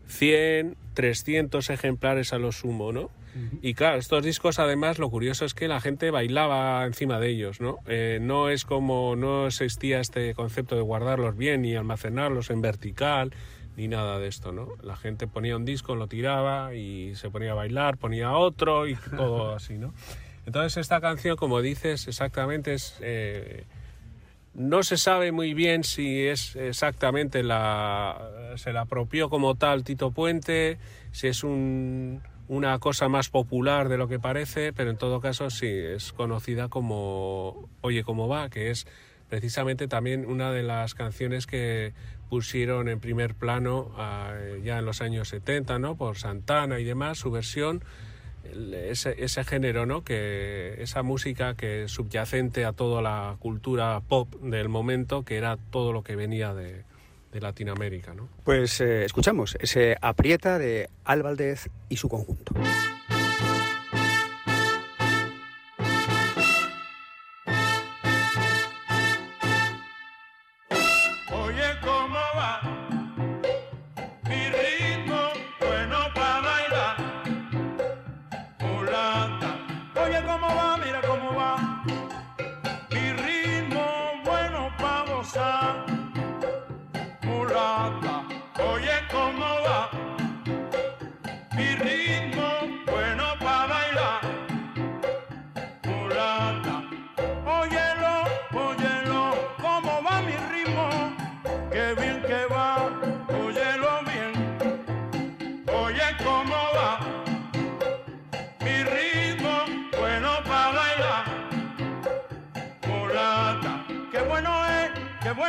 100, 0.09 0.75
300 0.95 1.69
ejemplares 1.69 2.33
a 2.33 2.39
lo 2.39 2.51
sumo, 2.51 2.91
¿no? 2.91 3.09
Y 3.61 3.73
claro, 3.73 3.97
estos 3.97 4.23
discos 4.23 4.59
además 4.59 4.99
lo 4.99 5.09
curioso 5.09 5.45
es 5.45 5.53
que 5.53 5.67
la 5.67 5.79
gente 5.79 6.11
bailaba 6.11 6.85
encima 6.85 7.19
de 7.19 7.29
ellos, 7.29 7.61
¿no? 7.61 7.77
Eh, 7.87 8.19
no 8.21 8.49
es 8.49 8.65
como, 8.65 9.15
no 9.15 9.47
existía 9.47 9.99
este 9.99 10.33
concepto 10.33 10.75
de 10.75 10.81
guardarlos 10.81 11.37
bien 11.37 11.63
y 11.65 11.75
almacenarlos 11.75 12.49
en 12.49 12.61
vertical, 12.61 13.31
ni 13.77 13.87
nada 13.87 14.19
de 14.19 14.27
esto, 14.27 14.51
¿no? 14.51 14.69
La 14.83 14.95
gente 14.95 15.27
ponía 15.27 15.55
un 15.55 15.65
disco, 15.65 15.95
lo 15.95 16.07
tiraba 16.07 16.73
y 16.73 17.15
se 17.15 17.29
ponía 17.29 17.51
a 17.51 17.55
bailar, 17.55 17.97
ponía 17.97 18.33
otro 18.33 18.87
y 18.87 18.95
todo 19.15 19.55
así, 19.55 19.77
¿no? 19.77 19.93
Entonces 20.45 20.77
esta 20.77 20.99
canción, 20.99 21.37
como 21.37 21.61
dices, 21.61 22.07
exactamente 22.07 22.73
es... 22.73 22.97
Eh, 23.01 23.65
no 24.55 24.81
se 24.81 24.97
sabe 24.97 25.31
muy 25.31 25.53
bien 25.53 25.83
si 25.83 26.25
es 26.25 26.55
exactamente 26.55 27.43
la... 27.43 28.53
se 28.55 28.73
la 28.73 28.81
apropió 28.81 29.29
como 29.29 29.55
tal 29.55 29.83
Tito 29.83 30.11
Puente, 30.11 30.79
si 31.11 31.27
es 31.27 31.43
un, 31.43 32.21
una 32.49 32.79
cosa 32.79 33.07
más 33.09 33.29
popular 33.29 33.89
de 33.89 33.97
lo 33.97 34.07
que 34.07 34.19
parece, 34.19 34.73
pero 34.73 34.89
en 34.89 34.97
todo 34.97 35.21
caso 35.21 35.51
sí, 35.51 35.67
es 35.67 36.11
conocida 36.11 36.67
como 36.67 37.69
Oye 37.81 38.03
cómo 38.03 38.27
va, 38.27 38.49
que 38.49 38.71
es 38.71 38.87
precisamente 39.29 39.87
también 39.87 40.25
una 40.25 40.51
de 40.51 40.63
las 40.63 40.95
canciones 40.95 41.45
que 41.45 41.93
pusieron 42.27 42.89
en 42.89 42.99
primer 42.99 43.35
plano 43.35 43.91
uh, 43.95 44.63
ya 44.63 44.79
en 44.79 44.85
los 44.85 45.01
años 45.01 45.29
70, 45.29 45.77
¿no? 45.77 45.95
Por 45.95 46.17
Santana 46.17 46.79
y 46.79 46.83
demás, 46.83 47.19
su 47.19 47.29
versión, 47.29 47.83
ese, 48.43 49.23
ese 49.23 49.43
género, 49.43 49.85
¿no? 49.85 50.03
Que 50.03 50.81
esa 50.81 51.03
música 51.03 51.53
que 51.53 51.87
subyacente 51.87 52.65
a 52.65 52.73
toda 52.73 53.03
la 53.03 53.35
cultura 53.37 54.01
pop 54.07 54.33
del 54.41 54.69
momento, 54.69 55.23
que 55.23 55.37
era 55.37 55.57
todo 55.69 55.93
lo 55.93 56.01
que 56.01 56.15
venía 56.15 56.55
de, 56.55 56.83
de 57.31 57.41
Latinoamérica, 57.41 58.13
¿no? 58.13 58.29
Pues 58.43 58.81
eh, 58.81 59.05
escuchamos 59.05 59.55
ese 59.59 59.97
Aprieta 60.01 60.57
de 60.57 60.89
Al 61.03 61.23
Valdez 61.23 61.69
y 61.89 61.97
su 61.97 62.09
conjunto. 62.09 62.53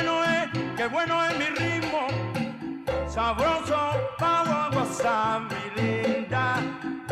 Bueno 0.03 0.25
es, 0.25 0.77
qué 0.77 0.87
bueno 0.87 1.25
es 1.27 1.39
mi 1.39 1.45
ritmo. 1.45 2.07
Sabroso 3.09 4.01
para 4.19 4.71
gozar, 4.73 5.43
mi 5.43 5.83
linda. 5.83 6.63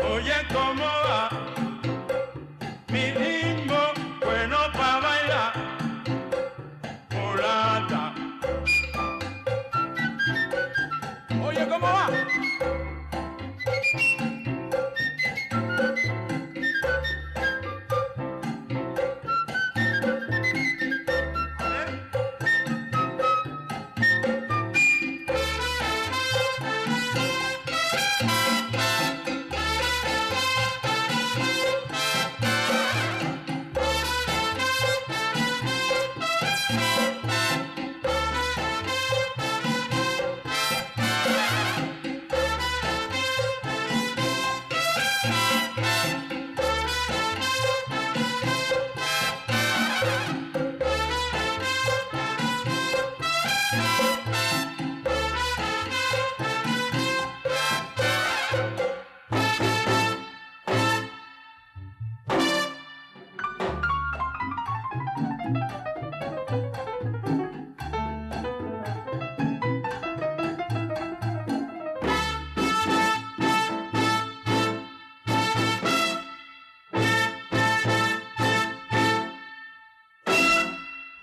Oye 0.03 0.33
cómo 0.51 0.83
va. 0.83 1.28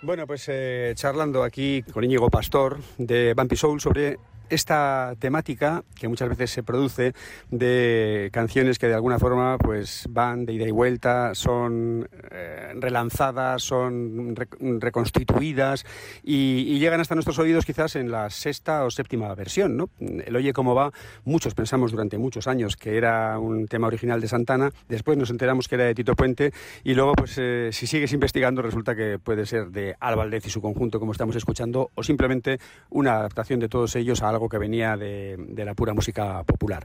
Bueno, 0.02 0.26
pues 0.26 0.44
eh, 0.48 0.92
charlando 0.94 1.42
aquí 1.42 1.82
con 1.82 2.04
Íñigo 2.04 2.28
Pastor 2.28 2.78
de 2.98 3.32
Bumpy 3.34 3.56
Soul 3.56 3.80
sobre 3.80 4.18
esta 4.50 5.14
temática 5.18 5.84
que 5.98 6.08
muchas 6.08 6.28
veces 6.28 6.50
se 6.50 6.62
produce 6.62 7.14
de 7.50 8.30
canciones 8.32 8.78
que 8.78 8.88
de 8.88 8.94
alguna 8.94 9.18
forma 9.18 9.58
pues 9.58 10.06
van 10.10 10.46
de 10.46 10.52
ida 10.52 10.66
y 10.66 10.70
vuelta, 10.70 11.34
son 11.34 12.08
eh, 12.30 12.72
relanzadas, 12.74 13.62
son 13.62 14.36
re- 14.36 14.48
reconstituidas 14.80 15.84
y, 16.22 16.76
llegan 16.76 17.00
hasta 17.00 17.14
nuestros 17.14 17.38
oídos 17.38 17.64
quizás 17.64 17.96
en 17.96 18.10
la 18.10 18.28
sexta 18.28 18.84
o 18.84 18.90
séptima 18.90 19.34
versión. 19.34 19.76
¿no? 19.76 19.88
El 19.98 20.36
Oye 20.36 20.52
cómo 20.52 20.74
va, 20.74 20.92
muchos 21.24 21.54
pensamos 21.54 21.90
durante 21.90 22.18
muchos 22.18 22.46
años 22.46 22.76
que 22.76 22.96
era 22.96 23.38
un 23.38 23.66
tema 23.66 23.86
original 23.86 24.20
de 24.20 24.28
Santana, 24.28 24.70
después 24.88 25.16
nos 25.16 25.30
enteramos 25.30 25.68
que 25.68 25.76
era 25.76 25.84
de 25.84 25.94
Tito 25.94 26.14
Puente 26.14 26.52
y 26.84 26.94
luego 26.94 27.14
pues 27.14 27.36
eh, 27.38 27.70
si 27.72 27.86
sigues 27.86 28.12
investigando 28.12 28.62
resulta 28.62 28.94
que 28.94 29.18
puede 29.18 29.46
ser 29.46 29.68
de 29.68 29.96
Alba 30.00 30.16
Valdez 30.16 30.46
y 30.46 30.50
su 30.50 30.60
conjunto 30.60 31.00
como 31.00 31.12
estamos 31.12 31.36
escuchando 31.36 31.90
o 31.94 32.02
simplemente 32.02 32.58
una 32.90 33.16
adaptación 33.16 33.60
de 33.60 33.68
todos 33.68 33.96
ellos 33.96 34.22
a 34.22 34.28
algo 34.36 34.48
que 34.48 34.58
venía 34.58 34.96
de, 34.96 35.36
de 35.38 35.64
la 35.64 35.74
pura 35.74 35.94
música 35.94 36.42
popular. 36.44 36.84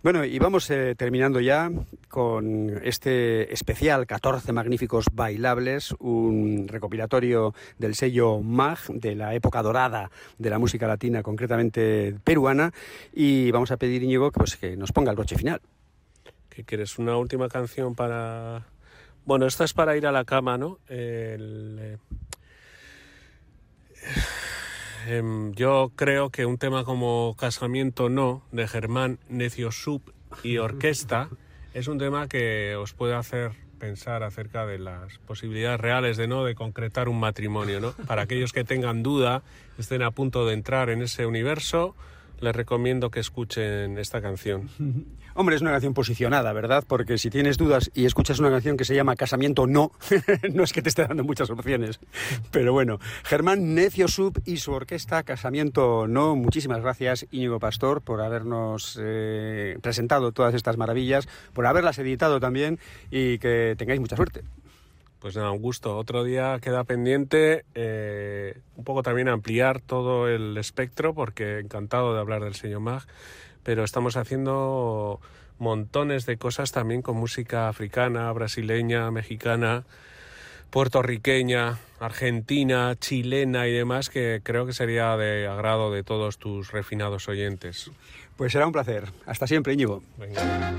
Bueno, 0.00 0.24
y 0.24 0.38
vamos 0.38 0.70
eh, 0.70 0.94
terminando 0.96 1.40
ya 1.40 1.72
con 2.08 2.80
este 2.84 3.52
especial 3.52 4.06
14 4.06 4.52
magníficos 4.52 5.06
bailables, 5.12 5.92
un 5.98 6.68
recopilatorio 6.68 7.52
del 7.78 7.96
sello 7.96 8.40
MAG 8.40 8.78
de 8.92 9.16
la 9.16 9.34
época 9.34 9.60
dorada 9.60 10.12
de 10.38 10.50
la 10.50 10.60
música 10.60 10.86
latina, 10.86 11.24
concretamente 11.24 12.14
peruana, 12.22 12.72
y 13.12 13.50
vamos 13.50 13.72
a 13.72 13.76
pedir 13.76 14.04
Íñigo 14.04 14.30
que, 14.30 14.38
pues, 14.38 14.56
que 14.56 14.76
nos 14.76 14.92
ponga 14.92 15.10
el 15.10 15.16
broche 15.16 15.36
final. 15.36 15.60
¿Qué 16.48 16.62
quieres? 16.62 16.96
¿Una 16.98 17.16
última 17.16 17.48
canción 17.48 17.96
para...? 17.96 18.66
Bueno, 19.24 19.46
esta 19.46 19.64
es 19.64 19.74
para 19.74 19.96
ir 19.96 20.06
a 20.06 20.12
la 20.12 20.24
cama, 20.24 20.56
¿no? 20.58 20.78
El, 20.88 21.98
eh, 25.10 25.52
yo 25.54 25.90
creo 25.96 26.28
que 26.28 26.44
un 26.44 26.58
tema 26.58 26.84
como 26.84 27.34
Casamiento 27.38 28.10
No, 28.10 28.42
de 28.52 28.68
Germán 28.68 29.18
Necio 29.30 29.72
Sub 29.72 30.02
y 30.42 30.58
Orquesta, 30.58 31.30
es 31.74 31.88
un 31.88 31.98
tema 31.98 32.28
que 32.28 32.76
os 32.76 32.92
puede 32.92 33.14
hacer 33.14 33.52
pensar 33.78 34.22
acerca 34.22 34.66
de 34.66 34.78
las 34.78 35.18
posibilidades 35.18 35.80
reales 35.80 36.16
de 36.18 36.28
no 36.28 36.44
de 36.44 36.54
concretar 36.54 37.08
un 37.08 37.18
matrimonio, 37.20 37.80
¿no? 37.80 37.92
Para 38.06 38.22
aquellos 38.22 38.52
que 38.52 38.64
tengan 38.64 39.02
duda, 39.02 39.42
estén 39.78 40.02
a 40.02 40.10
punto 40.10 40.44
de 40.44 40.52
entrar 40.52 40.90
en 40.90 41.00
ese 41.00 41.24
universo, 41.24 41.96
les 42.40 42.54
recomiendo 42.54 43.10
que 43.10 43.20
escuchen 43.20 43.98
esta 43.98 44.20
canción. 44.20 44.68
Hombre, 45.34 45.54
es 45.54 45.62
una 45.62 45.70
canción 45.70 45.94
posicionada, 45.94 46.52
¿verdad? 46.52 46.82
Porque 46.86 47.16
si 47.16 47.30
tienes 47.30 47.58
dudas 47.58 47.92
y 47.94 48.06
escuchas 48.06 48.40
una 48.40 48.50
canción 48.50 48.76
que 48.76 48.84
se 48.84 48.94
llama 48.94 49.14
Casamiento 49.14 49.68
No, 49.68 49.92
no 50.52 50.64
es 50.64 50.72
que 50.72 50.82
te 50.82 50.88
esté 50.88 51.06
dando 51.06 51.22
muchas 51.22 51.48
opciones. 51.50 52.00
Pero 52.50 52.72
bueno, 52.72 52.98
Germán 53.22 53.74
Necio 53.74 54.08
Sub 54.08 54.42
y 54.44 54.56
su 54.56 54.72
orquesta 54.72 55.22
Casamiento 55.22 56.08
No, 56.08 56.34
muchísimas 56.34 56.82
gracias 56.82 57.26
Íñigo 57.30 57.60
Pastor 57.60 58.02
por 58.02 58.20
habernos 58.20 58.98
eh, 59.00 59.78
presentado 59.80 60.32
todas 60.32 60.54
estas 60.54 60.76
maravillas, 60.76 61.28
por 61.52 61.66
haberlas 61.66 61.98
editado 61.98 62.40
también 62.40 62.80
y 63.10 63.38
que 63.38 63.76
tengáis 63.78 64.00
mucha 64.00 64.16
suerte. 64.16 64.42
Pues 65.20 65.36
nada, 65.36 65.50
un 65.50 65.60
gusto. 65.60 65.96
Otro 65.96 66.22
día 66.22 66.58
queda 66.60 66.84
pendiente 66.84 67.64
eh, 67.74 68.60
un 68.76 68.84
poco 68.84 69.02
también 69.02 69.28
ampliar 69.28 69.80
todo 69.80 70.28
el 70.28 70.56
espectro, 70.56 71.14
porque 71.14 71.58
encantado 71.58 72.14
de 72.14 72.20
hablar 72.20 72.44
del 72.44 72.54
sello 72.54 72.80
MAG, 72.80 73.02
pero 73.64 73.82
estamos 73.84 74.16
haciendo 74.16 75.20
montones 75.58 76.24
de 76.24 76.36
cosas 76.36 76.70
también 76.70 77.02
con 77.02 77.16
música 77.16 77.68
africana, 77.68 78.30
brasileña, 78.32 79.10
mexicana, 79.10 79.84
puertorriqueña, 80.70 81.78
argentina, 81.98 82.94
chilena 82.98 83.66
y 83.66 83.72
demás, 83.72 84.10
que 84.10 84.40
creo 84.44 84.66
que 84.66 84.72
sería 84.72 85.16
de 85.16 85.48
agrado 85.48 85.90
de 85.90 86.04
todos 86.04 86.38
tus 86.38 86.70
refinados 86.70 87.28
oyentes. 87.28 87.90
Pues 88.36 88.52
será 88.52 88.66
un 88.66 88.72
placer. 88.72 89.10
Hasta 89.26 89.48
siempre, 89.48 89.72
Íñigo. 89.72 90.02
Venga. 90.16 90.76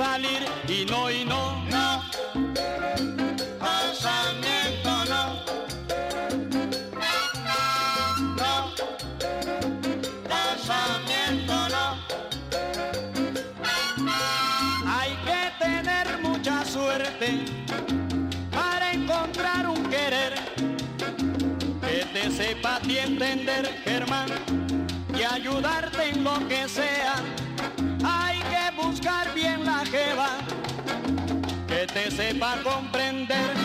Salir 0.00 0.42
y 0.66 0.86
no, 0.86 1.10
y 1.10 1.26
no, 1.26 1.62
no. 1.66 2.02
Casamiento 3.60 4.92
no. 5.12 5.22
No. 8.40 8.54
Casamiento 10.26 11.56
no. 11.74 11.86
Hay 14.88 15.12
que 15.26 15.42
tener 15.64 16.06
mucha 16.22 16.64
suerte 16.64 17.44
para 18.50 18.92
encontrar 18.92 19.68
un 19.68 19.84
querer 19.90 20.32
que 21.82 22.06
te 22.14 22.30
sepa 22.30 22.76
a 22.76 22.80
ti 22.80 22.96
entender, 22.96 23.82
Germán, 23.84 24.30
y 25.14 25.22
ayudarte 25.22 26.08
en 26.08 26.24
lo 26.24 26.48
que 26.48 26.66
sea. 26.70 26.99
Te 32.04 32.10
sepa 32.10 32.56
comprender 32.62 33.59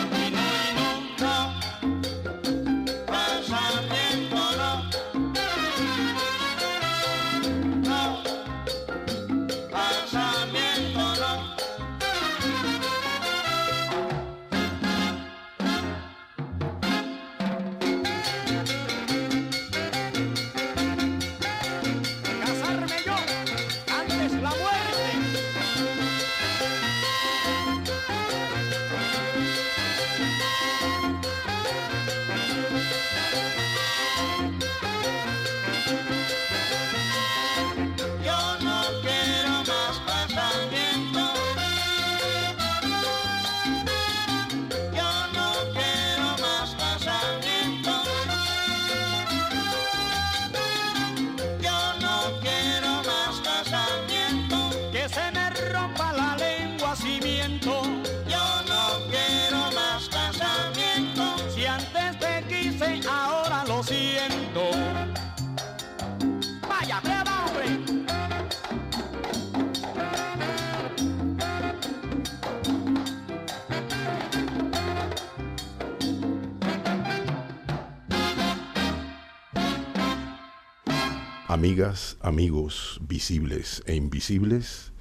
Amigas, 81.66 82.16
amigos, 82.20 83.00
visibles 83.08 83.82
e 83.86 83.96
invisibles, 83.96 84.92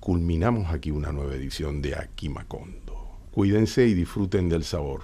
culminamos 0.00 0.72
aquí 0.72 0.90
una 0.90 1.12
nueva 1.12 1.34
edición 1.34 1.82
de 1.82 1.96
Aquí 1.96 2.30
Macondo. 2.30 3.18
Cuídense 3.30 3.86
y 3.86 3.92
disfruten 3.92 4.48
del 4.48 4.64
sabor. 4.64 5.02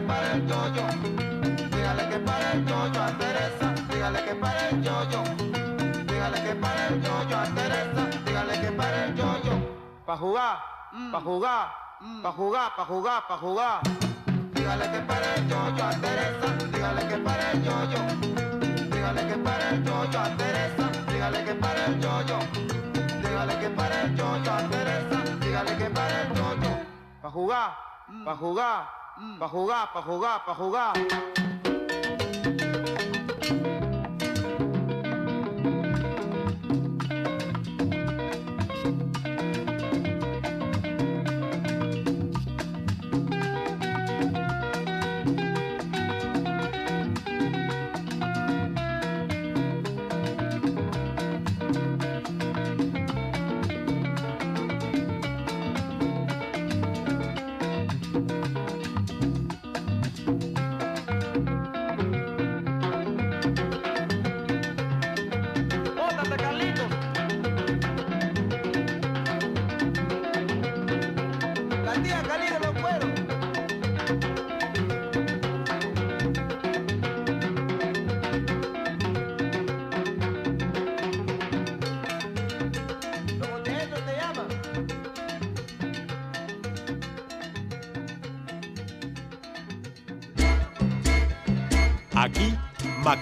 para 0.00 0.32
el 0.32 0.46
yoyo, 0.46 0.86
dígale 1.70 2.08
que 2.08 2.18
para 2.20 2.52
el 2.52 2.66
yoyo 2.66 3.02
a 3.02 3.18
Teresa, 3.18 3.74
dígale 3.88 4.24
que 4.24 4.34
para 4.34 4.68
el 4.68 4.82
yoyo, 4.82 5.22
dígale 6.06 6.42
que 6.42 6.54
para 6.54 6.86
el 6.88 7.02
yoyo 7.02 7.38
a 7.38 7.44
Teresa, 7.54 8.02
dígale 8.24 8.60
que 8.60 8.72
para 8.72 9.04
el 9.04 9.14
yoyo. 9.14 9.52
Pa 10.06 10.16
jugar, 10.16 10.58
pa 11.12 11.20
jugar, 11.20 11.68
pa 12.22 12.32
jugar, 12.32 12.72
pa 12.76 12.84
jugar, 12.84 13.22
pa 13.28 13.36
jugar. 13.36 13.80
Dígale 14.52 14.90
que 14.90 15.00
para 15.00 15.34
el 15.34 15.48
yoyo 15.48 15.84
a 15.84 15.90
Teresa, 15.90 16.46
dígale 16.72 17.08
que 17.08 17.16
para 17.18 17.52
el 17.52 17.62
yoyo, 17.62 18.00
dígale 18.90 19.26
que 19.26 19.36
para 19.38 19.70
el 19.70 19.84
yoyo 19.84 20.20
a 20.20 20.36
Teresa, 20.36 20.90
dígale 21.08 21.44
que 21.44 21.54
para 21.54 21.86
el 21.86 22.00
yoyo, 22.00 22.38
dígale 23.22 23.58
que 23.58 23.70
para 23.70 24.02
el 24.02 24.16
yoyo 24.16 24.52
a 24.52 24.68
Teresa, 24.68 25.18
dígale 25.40 25.76
que 25.76 25.90
para 25.90 26.22
el 26.22 26.28
yoyo. 26.34 26.70
Pa 27.22 27.30
jugar, 27.30 27.70
pa 28.24 28.34
jugar 28.36 29.00
pa 29.38 30.00
jugar, 30.00 30.44
pa 30.44 30.54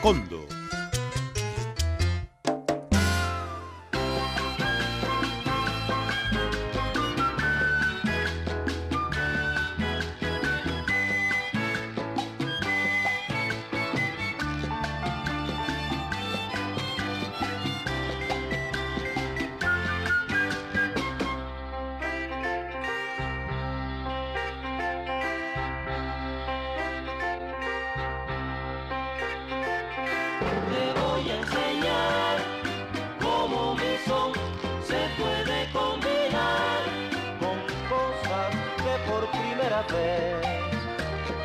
Macondo. 0.08 0.37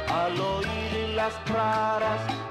Al 0.10 0.40
oír 0.40 1.10
las 1.16 1.34
raras 1.50 2.43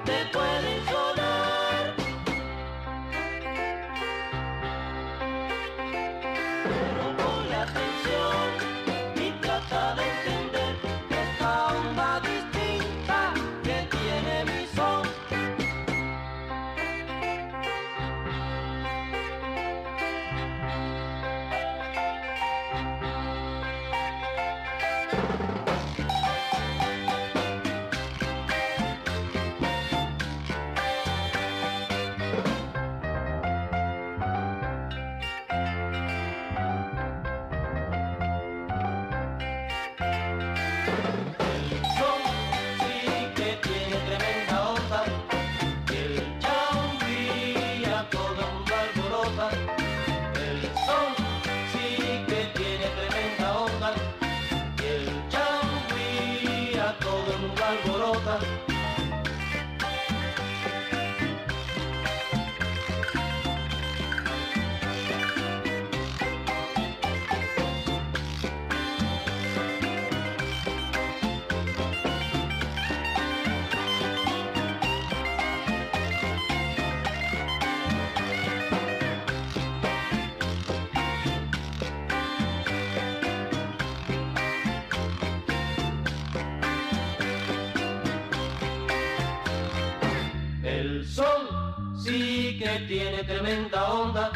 tiene 92.92 93.24
tremenda 93.24 93.90
onda 93.90 94.30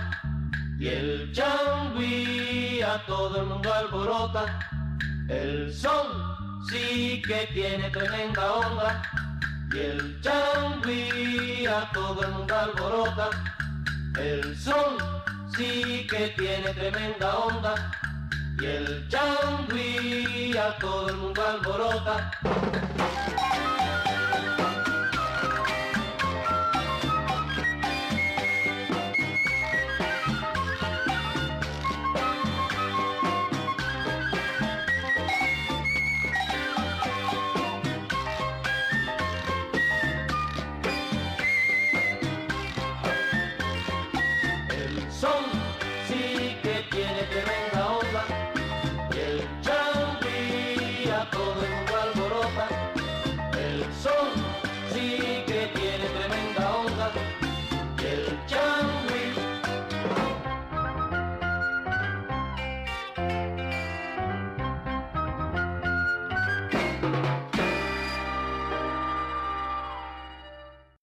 y 0.79 0.89
el 0.89 1.31
changui 1.35 2.81
a 2.81 3.05
todo 3.05 3.41
el 3.41 3.47
mundo 3.49 3.71
alborota. 3.71 4.45
El 5.29 5.71
son 5.75 6.07
sí 6.71 7.21
que 7.27 7.51
tiene 7.53 7.91
tremenda 7.91 8.55
onda 8.55 9.03
y 9.75 9.79
el 9.79 10.21
changui 10.23 11.67
a 11.67 11.91
todo 11.93 12.23
el 12.23 12.33
mundo 12.33 12.55
alborota. 12.57 13.29
El 14.19 14.57
son 14.57 14.97
sí 15.55 16.07
que 16.09 16.33
tiene 16.39 16.73
tremenda 16.73 17.37
onda 17.37 17.75
y 18.59 18.65
el 18.65 19.07
changui 19.11 20.57
a 20.57 20.79
todo 20.79 21.11
el 21.11 21.17
mundo 21.17 21.43
alborota. 21.47 22.31